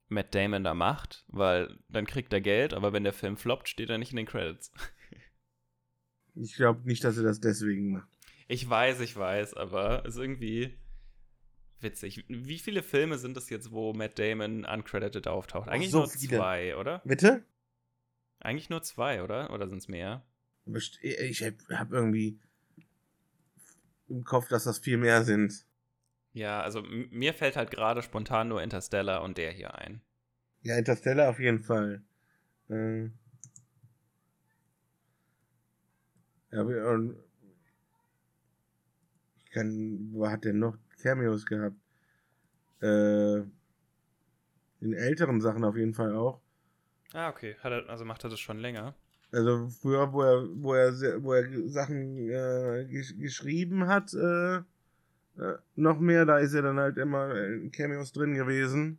[0.09, 3.91] Matt Damon da macht, weil dann kriegt er Geld, aber wenn der Film floppt, steht
[3.91, 4.73] er nicht in den Credits.
[6.41, 8.09] Ich glaube nicht, dass er das deswegen macht.
[8.47, 10.79] Ich weiß, ich weiß, aber ist irgendwie
[11.81, 12.25] witzig.
[12.29, 15.69] Wie viele Filme sind es jetzt, wo Matt Damon uncredited auftaucht?
[15.69, 16.37] Eigentlich so nur viele.
[16.37, 17.03] zwei, oder?
[17.05, 17.45] Bitte?
[18.39, 19.53] Eigentlich nur zwei, oder?
[19.53, 20.25] Oder sind es mehr?
[21.03, 22.39] Ich habe irgendwie
[24.09, 25.65] im Kopf, dass das viel mehr sind.
[26.33, 30.03] Ja, also mir fällt halt gerade spontan nur Interstellar und der hier ein.
[30.63, 32.03] Ja, Interstellar auf jeden Fall.
[32.69, 33.05] Äh,
[36.51, 36.69] ja,
[39.45, 41.77] ich kann, wo hat der noch Cameos gehabt?
[42.81, 43.39] Äh,
[44.81, 46.41] in älteren Sachen auf jeden Fall auch.
[47.13, 47.57] Ah, okay.
[47.61, 48.95] Hat er, also macht er das schon länger.
[49.31, 55.59] Also früher, wo er, wo er, wo er Sachen äh, gesch geschrieben hat, äh, äh,
[55.77, 58.99] noch mehr, da ist er dann halt immer in Cameos drin gewesen.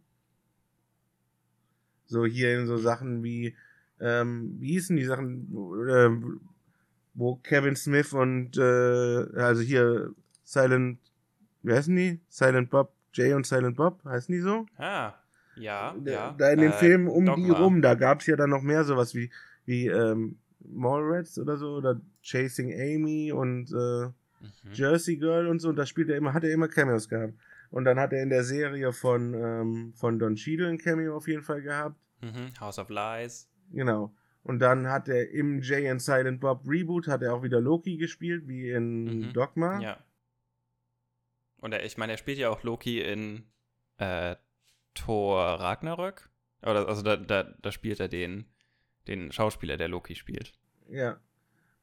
[2.06, 3.56] So hier in so Sachen wie,
[4.00, 6.12] ähm, wie hießen die Sachen, wo, äh,
[7.16, 8.62] wo Kevin Smith und, äh,
[9.42, 10.14] also hier
[10.44, 11.00] Silent,
[11.64, 12.20] wie heißen die?
[12.30, 14.66] Silent Bob, Jay und Silent Bob, heißen die so?
[14.78, 15.14] Ah,
[15.56, 16.36] ja, Da- ja.
[16.38, 17.64] Da in den Äh, Filmen um die Dogma.
[17.64, 19.30] rum, da gab es ja dann noch mehr sowas wie,
[19.70, 24.10] wie ähm, Mallrats oder so, oder Chasing Amy und äh,
[24.42, 24.72] Mhm.
[24.72, 27.34] Jersey Girl und so, und da spielt er immer, hat er immer Cameos gehabt.
[27.72, 31.28] Und dann hat er in der Serie von, ähm, von Don Cheadle ein Cameo auf
[31.28, 31.98] jeden Fall gehabt.
[32.22, 32.58] Mhm.
[32.62, 33.50] House of Lies.
[33.74, 34.14] Genau.
[34.44, 37.98] Und dann hat er im Jay and Silent Bob Reboot hat er auch wieder Loki
[37.98, 39.34] gespielt, wie in Mhm.
[39.34, 39.82] Dogma.
[39.82, 39.98] Ja.
[41.58, 43.44] Und er, ich meine, er spielt ja auch Loki in
[43.98, 44.38] äh,
[44.96, 46.30] Thor Ragnarök.
[46.62, 48.46] Oder, also da, da, da spielt er den,
[49.10, 50.54] den Schauspieler, der Loki spielt.
[50.90, 51.20] Ja.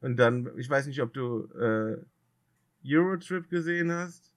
[0.01, 1.97] Und dann, ich weiß nicht, ob du äh,
[2.85, 4.33] Eurotrip gesehen hast.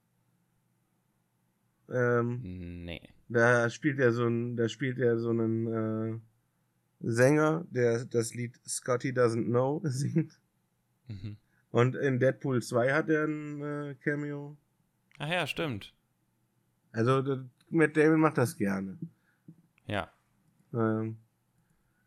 [1.88, 3.08] Ähm, Nee.
[3.28, 6.18] Da spielt er so ein, da spielt er so einen äh,
[7.00, 10.40] Sänger, der das Lied Scotty Doesn't Know singt.
[11.06, 11.36] Mhm.
[11.70, 14.56] Und in Deadpool 2 hat er ein äh, Cameo.
[15.18, 15.94] Ach ja, stimmt.
[16.90, 18.98] Also Matt Damon macht das gerne.
[19.86, 20.12] Ja.
[20.74, 21.18] Ähm,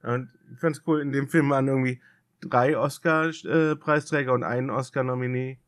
[0.04, 2.02] und ich fand's cool, in dem Film waren irgendwie
[2.42, 5.60] drei Oscar-Preisträger und einen Oscar-Nominee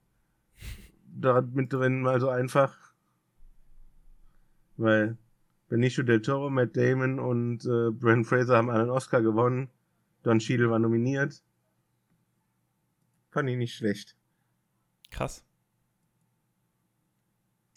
[1.16, 2.78] da mit drin, mal so einfach.
[4.78, 5.18] Weil
[5.70, 9.70] Benicio del Toro, Matt Damon und äh, Brent Fraser haben alle einen Oscar gewonnen.
[10.24, 11.42] Don Cheadle war nominiert.
[13.32, 14.16] Fand ich nicht schlecht.
[15.12, 15.44] Krass.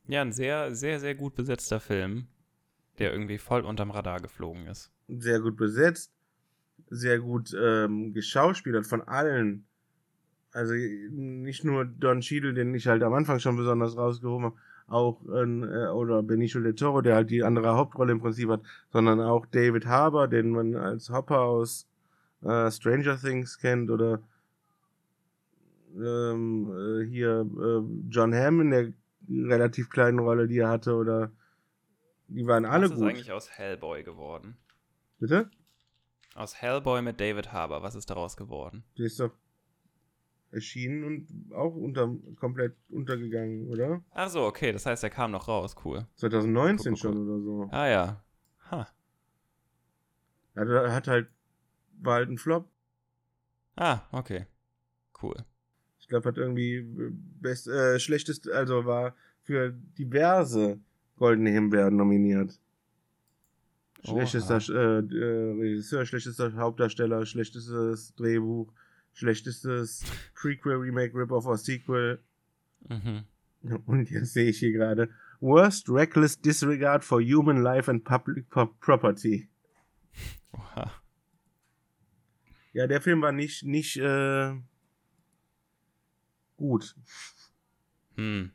[0.07, 2.29] Ja, ein sehr, sehr, sehr gut besetzter Film,
[2.99, 4.91] der irgendwie voll unterm Radar geflogen ist.
[5.07, 6.18] Sehr gut besetzt,
[6.91, 9.67] sehr gut ähm, geschauspielert von allen.
[10.53, 14.57] Also nicht nur Don Cheadle, den ich halt am Anfang schon besonders rausgehoben habe,
[14.89, 18.63] auch ähm, äh, oder Benicio del Toro, der halt die andere Hauptrolle im Prinzip hat,
[18.91, 21.87] sondern auch David Harbour, den man als Hopper aus
[22.43, 24.23] äh, Stranger Things kennt oder
[25.97, 28.93] ähm, äh, hier äh, John Hamm in der
[29.29, 31.31] relativ kleinen Rolle, die er hatte oder
[32.29, 33.09] die waren alle Was ist gut.
[33.09, 34.57] eigentlich aus Hellboy geworden?
[35.19, 35.51] Bitte?
[36.39, 38.85] Aus Hellboy mit David Harbour, was ist daraus geworden?
[38.97, 39.33] Der ist doch
[40.53, 44.05] erschienen und auch unter, komplett untergegangen, oder?
[44.13, 46.07] Ach so, okay, das heißt, er kam noch raus, cool.
[46.15, 47.69] 2019 Guck, guck, schon oder so.
[47.73, 48.25] Ah ja.
[48.71, 48.89] Ha.
[50.55, 51.29] Er hat halt,
[52.01, 52.69] war halt ein Flop.
[53.75, 54.47] Ah, okay.
[55.21, 55.45] Cool.
[55.99, 56.87] Ich glaube, hat irgendwie
[57.41, 60.79] best, äh, schlechtest, also war für diverse
[61.17, 62.61] goldene Himbeeren nominiert.
[64.05, 68.73] Schlechtester äh, äh, Regisseur, schlechtester Hauptdarsteller, schlechtestes Drehbuch,
[69.13, 72.23] schlechtestes Prequel, Remake, Rip-Off oder Sequel.
[72.89, 73.25] Mhm.
[73.87, 78.67] Und jetzt sehe ich hier gerade Worst Reckless Disregard for Human Life and Public Pro-
[78.81, 79.49] Property.
[80.53, 80.93] Oha.
[82.73, 84.55] Ja, der Film war nicht, nicht äh,
[86.57, 86.95] gut.
[88.15, 88.53] Hm.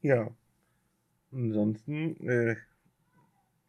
[0.00, 0.30] Ja.
[1.32, 2.56] Ansonsten äh,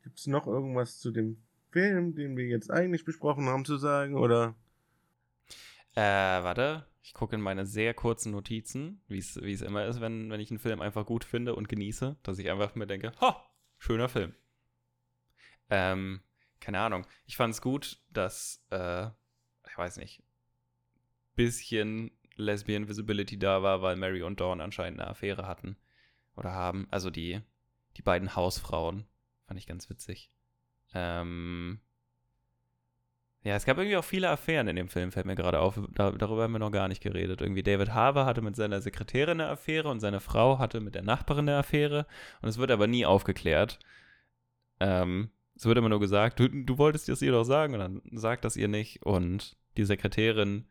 [0.03, 1.37] gibt es noch irgendwas zu dem
[1.71, 4.15] Film, den wir jetzt eigentlich besprochen haben, zu sagen?
[4.15, 4.55] Oder?
[5.95, 6.85] Äh, warte.
[7.01, 10.59] Ich gucke in meine sehr kurzen Notizen, wie es immer ist, wenn, wenn ich einen
[10.59, 14.35] Film einfach gut finde und genieße, dass ich einfach mir denke, ha, schöner Film.
[15.69, 16.21] Ähm,
[16.59, 17.07] keine Ahnung.
[17.25, 19.07] Ich fand es gut, dass, äh,
[19.69, 20.21] ich weiß nicht,
[21.35, 25.77] bisschen Lesbian Visibility da war, weil Mary und Dawn anscheinend eine Affäre hatten.
[26.37, 26.87] Oder haben.
[26.91, 27.41] Also die,
[27.97, 29.05] die beiden Hausfrauen.
[29.47, 30.31] Fand ich ganz witzig.
[30.93, 31.79] Ähm,
[33.43, 35.79] ja, es gab irgendwie auch viele Affären in dem Film, fällt mir gerade auf.
[35.93, 37.41] Da, darüber haben wir noch gar nicht geredet.
[37.41, 41.03] Irgendwie David Harbour hatte mit seiner Sekretärin eine Affäre und seine Frau hatte mit der
[41.03, 42.05] Nachbarin eine Affäre.
[42.41, 43.79] Und es wird aber nie aufgeklärt.
[44.79, 48.01] Ähm, es wird immer nur gesagt, du, du wolltest das ihr doch sagen und dann
[48.11, 49.03] sagt das ihr nicht.
[49.03, 50.67] Und die Sekretärin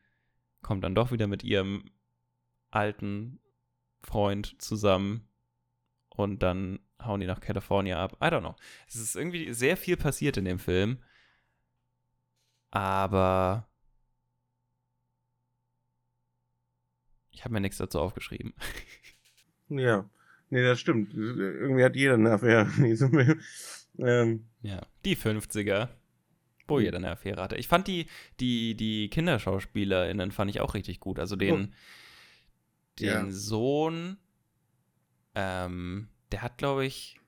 [0.63, 1.91] kommt dann doch wieder mit ihrem
[2.71, 3.41] alten
[4.03, 5.26] Freund zusammen
[6.19, 8.17] und dann hauen die nach California ab.
[8.23, 8.57] I don't know.
[8.89, 10.99] Es ist irgendwie sehr viel passiert in dem Film.
[12.71, 13.69] Aber
[17.31, 18.55] ich habe mir nichts dazu aufgeschrieben.
[19.69, 20.09] Ja.
[20.49, 21.13] Nee, das stimmt.
[21.13, 23.41] Irgendwie hat jeder eine Affäre in diesem Film.
[23.99, 25.89] Ähm, Ja, die 50er.
[26.69, 27.57] Wo jeder eine Affäre hatte.
[27.57, 28.07] Ich fand die,
[28.39, 31.19] die, die KinderschauspielerInnen fand ich auch richtig gut.
[31.19, 31.75] Also den,
[33.01, 33.31] den Ja.
[33.33, 34.19] Sohn,
[35.37, 37.21] ähm, der hat, glaube ich,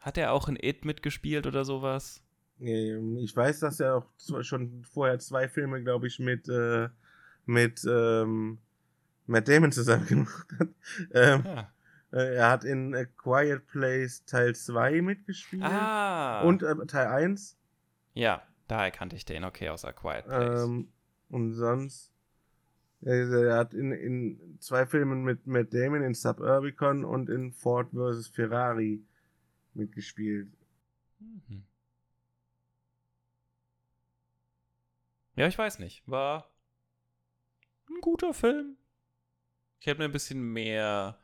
[0.00, 2.22] Hat er auch in It mitgespielt oder sowas?
[2.60, 4.06] Ähm, Ich weiß, dass er auch
[4.42, 6.88] schon vorher zwei Filme, glaube ich, mit, äh,
[7.44, 8.58] mit ähm,
[9.26, 10.68] Matt Damon zusammen gemacht hat.
[11.12, 11.72] Ähm, Ja.
[12.12, 15.64] äh, er hat in A Quiet Place Teil 2 mitgespielt.
[15.64, 16.42] Ah.
[16.42, 17.58] Und äh, Teil 1.
[18.14, 20.64] Ja, da erkannte ich den, okay, aus A Quiet Place.
[20.64, 20.88] Ähm,
[21.28, 22.12] und sonst.
[23.02, 28.28] Er hat in, in zwei Filmen mit Matt Damon in Suburbicon und in Ford vs.
[28.28, 29.04] Ferrari
[29.74, 30.48] mitgespielt.
[31.20, 31.64] Mhm.
[35.36, 36.02] Ja, ich weiß nicht.
[36.08, 36.50] War
[37.88, 38.76] ein guter Film.
[39.80, 41.18] Ich hätte mir ein bisschen mehr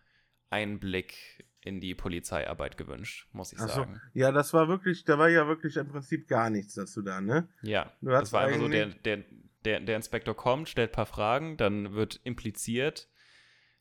[0.50, 3.68] Einblick in die Polizeiarbeit gewünscht, muss ich so.
[3.68, 4.00] sagen.
[4.14, 7.48] Ja, das war wirklich, da war ja wirklich im Prinzip gar nichts dazu da, ne?
[7.62, 9.24] Ja, Du das war einfach so, der, der,
[9.64, 13.08] der, der Inspektor kommt, stellt ein paar Fragen, dann wird impliziert,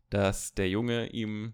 [0.10, 1.54] dass der Junge ihm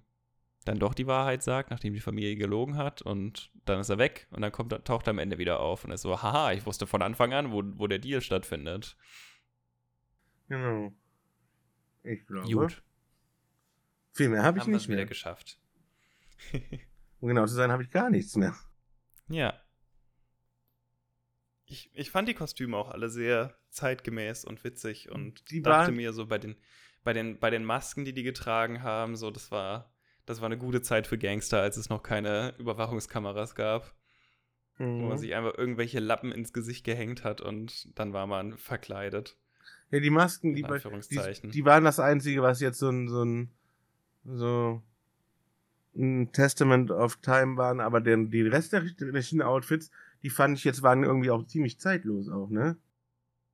[0.65, 4.27] dann doch die Wahrheit sagt, nachdem die Familie gelogen hat und dann ist er weg
[4.31, 6.87] und dann kommt, taucht er am Ende wieder auf und ist so, haha, ich wusste
[6.87, 8.97] von Anfang an, wo, wo der Deal stattfindet.
[10.49, 10.93] Genau.
[12.03, 12.51] Ich glaube.
[12.51, 12.83] Gut,
[14.13, 15.05] Viel mehr habe ich nicht es wieder mehr.
[15.05, 15.59] geschafft.
[17.19, 18.55] Um genau zu sein, habe ich gar nichts mehr.
[19.27, 19.59] Ja.
[21.65, 25.95] Ich, ich fand die Kostüme auch alle sehr zeitgemäß und witzig und Die dachte waren-
[25.95, 26.55] mir so bei den,
[27.03, 29.91] bei, den, bei den Masken, die die getragen haben, so das war,
[30.25, 33.93] das war eine gute Zeit für Gangster, als es noch keine Überwachungskameras gab,
[34.77, 35.17] wo man Mhm.
[35.17, 39.37] sich einfach irgendwelche Lappen ins Gesicht gehängt hat und dann war man verkleidet.
[39.89, 40.63] Ja, die Masken, die,
[41.09, 43.51] die, die waren das Einzige, was jetzt so ein, so ein,
[44.25, 44.81] so
[45.95, 49.89] ein Testament of Time waren, aber den, die restlichen Outfits,
[50.23, 52.75] die fand ich jetzt waren irgendwie auch ziemlich zeitlos auch, ne?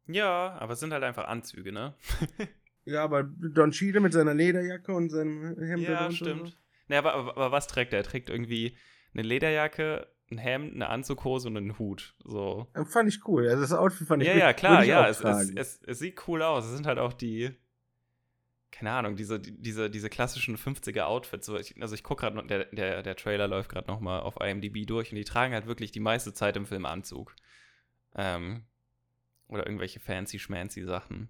[0.08, 1.96] Ja, aber es sind halt einfach Anzüge, ne?
[2.86, 6.50] Ja, aber Don Cheadle mit seiner Lederjacke und seinem Hemd Ja, stimmt.
[6.50, 6.56] so.
[6.90, 8.00] Ne, aber, aber, aber was trägt er?
[8.00, 8.76] Er trägt irgendwie
[9.14, 12.14] eine Lederjacke, ein Hemd, eine Anzughose und einen Hut.
[12.26, 12.68] So.
[12.74, 13.48] Äh, Fand ich cool.
[13.48, 15.08] Also das Outfit fand ich Ja, ja, klar, ja.
[15.08, 16.66] Es, es, es, es sieht cool aus.
[16.66, 17.52] Es sind halt auch die,
[18.70, 21.46] keine Ahnung, diese, die- diese, diese klassischen 50er-Outfits.
[21.46, 24.20] So, ich, also ich gucke gerade noch, der, der, der Trailer läuft gerade noch mal
[24.20, 27.34] auf IMDb durch und die tragen halt wirklich die meiste Zeit im Film Anzug.
[28.16, 28.66] Ähm,
[29.54, 31.30] oder irgendwelche fancy schmancy Sachen.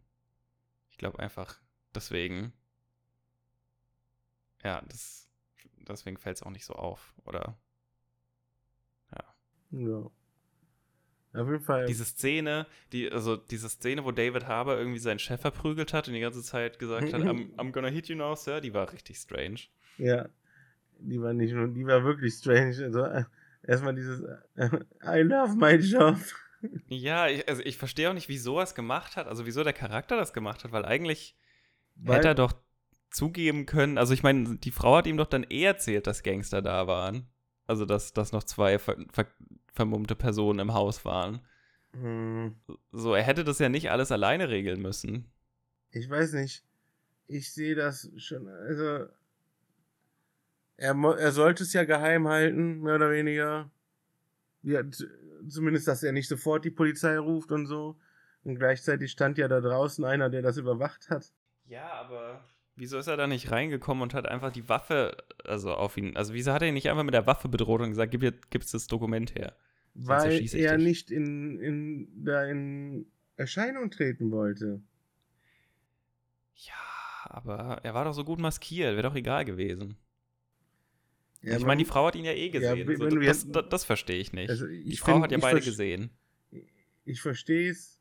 [0.89, 1.59] Ich glaube einfach
[1.93, 2.53] deswegen.
[4.63, 5.29] Ja, das,
[5.87, 7.13] deswegen fällt es auch nicht so auf.
[7.25, 7.57] Oder
[9.71, 10.11] ja.
[11.33, 11.87] Auf jeden Fall.
[11.87, 16.13] diese Szene, die, also diese Szene, wo David Harbour irgendwie seinen Chef verprügelt hat und
[16.13, 19.17] die ganze Zeit gesagt hat, I'm, I'm gonna hit you now, Sir, die war richtig
[19.17, 19.61] strange.
[19.97, 20.29] Ja,
[20.99, 22.83] die war nicht nur, die war wirklich strange.
[22.83, 23.23] Also äh,
[23.63, 24.21] erstmal dieses
[24.55, 24.69] äh,
[25.03, 26.17] I love my job.
[26.87, 29.73] Ja, ich, also ich verstehe auch nicht, wieso er es gemacht hat, also wieso der
[29.73, 31.35] Charakter das gemacht hat, weil eigentlich
[31.95, 32.53] Weil- hätte er doch
[33.11, 36.61] zugeben können, also ich meine, die Frau hat ihm doch dann eh erzählt, dass Gangster
[36.61, 37.27] da waren.
[37.67, 39.27] Also, dass, dass noch zwei ver, ver,
[39.71, 41.39] vermummte Personen im Haus waren.
[41.93, 42.55] Hm,
[42.91, 45.31] So, er hätte das ja nicht alles alleine regeln müssen.
[45.91, 46.63] ich weiß nicht.
[47.27, 48.47] Ich sehe das schon.
[48.47, 49.07] Also
[50.77, 53.71] er, er sollte es ja geheim halten, mehr oder weniger.
[54.63, 54.81] Ja,
[55.47, 57.97] zumindest, dass er nicht sofort die Polizei ruft und so.
[58.43, 61.31] Und gleichzeitig stand ja da draußen einer, der das überwacht hat.
[61.65, 62.43] Ja, aber
[62.75, 66.33] wieso ist er da nicht reingekommen und hat einfach die Waffe, also auf ihn, also
[66.33, 68.87] wieso hat er ihn nicht einfach mit der Waffe bedroht und gesagt, gib gib's das
[68.87, 69.55] Dokument her?
[69.93, 70.85] Weil er dich.
[70.85, 74.81] nicht in, in, da in Erscheinung treten wollte.
[76.55, 76.73] Ja,
[77.25, 79.97] aber er war doch so gut maskiert, wäre doch egal gewesen.
[81.43, 82.87] Ja, ich meine, die Frau hat ihn ja eh Ja, gesehen.
[82.87, 84.49] wenn so, das, das, das verstehe ich nicht.
[84.49, 86.09] Also die ich Frau find- hat ja beide gesehen.
[87.05, 87.99] ich verstehe es.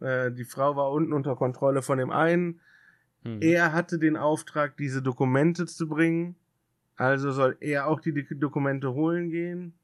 [0.00, 2.60] Äh, die Frau war unten unter Kontrolle von dem einen.
[3.24, 3.40] Hm.
[3.40, 6.36] Er hatte den Auftrag, diese Dokumente zu bringen.
[6.96, 9.74] Also soll er auch die Dokumente holen gehen.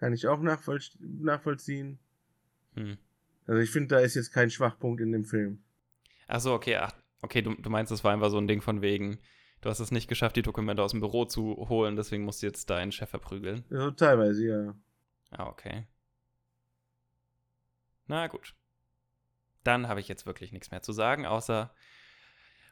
[0.00, 1.98] Kann ich auch nachvoll nachvollziehen.
[2.74, 2.96] Hm.
[3.46, 5.62] Also ich finde, da ist jetzt kein Schwachpunkt in dem Film.
[6.26, 9.18] Achso, okay, ach, okay, du, du meinst, das war einfach so ein Ding von wegen,
[9.64, 12.46] du hast es nicht geschafft, die Dokumente aus dem Büro zu holen, deswegen musst du
[12.46, 13.64] jetzt deinen Chef verprügeln.
[13.70, 14.74] Also teilweise, ja.
[15.30, 15.86] Ah, okay.
[18.06, 18.54] Na gut.
[19.62, 21.72] Dann habe ich jetzt wirklich nichts mehr zu sagen, außer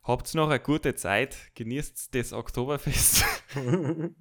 [0.05, 3.25] habt noch eine gute Zeit, genießt das Oktoberfest.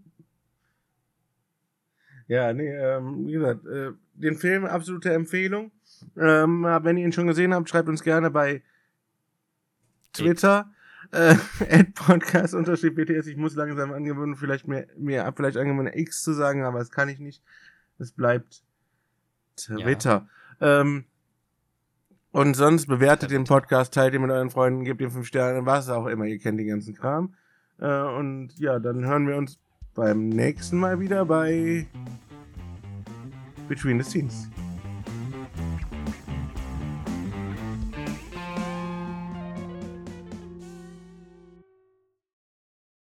[2.28, 5.74] ja, nee, ähm, wie gesagt, äh, den Film absolute Empfehlung.
[6.15, 8.63] Ähm, wenn ihr ihn schon gesehen habt, schreibt uns gerne bei
[10.13, 10.74] Twitter.
[11.12, 11.36] Äh,
[11.95, 16.80] podcast bts Ich muss langsam angewöhnen, vielleicht mir, mir vielleicht angewöhnen, X zu sagen, aber
[16.80, 17.43] das kann ich nicht.
[17.99, 18.64] Es bleibt
[19.57, 20.28] Twitter.
[20.59, 21.05] Ähm,
[22.32, 25.89] und sonst bewertet den Podcast, teilt ihn mit euren Freunden, gebt ihm fünf Sterne, was
[25.89, 26.26] auch immer.
[26.26, 27.36] Ihr kennt den ganzen Kram.
[27.80, 29.59] Äh, und ja, dann hören wir uns
[29.93, 31.86] beim nächsten Mal wieder bei
[33.68, 34.47] Between the Scenes.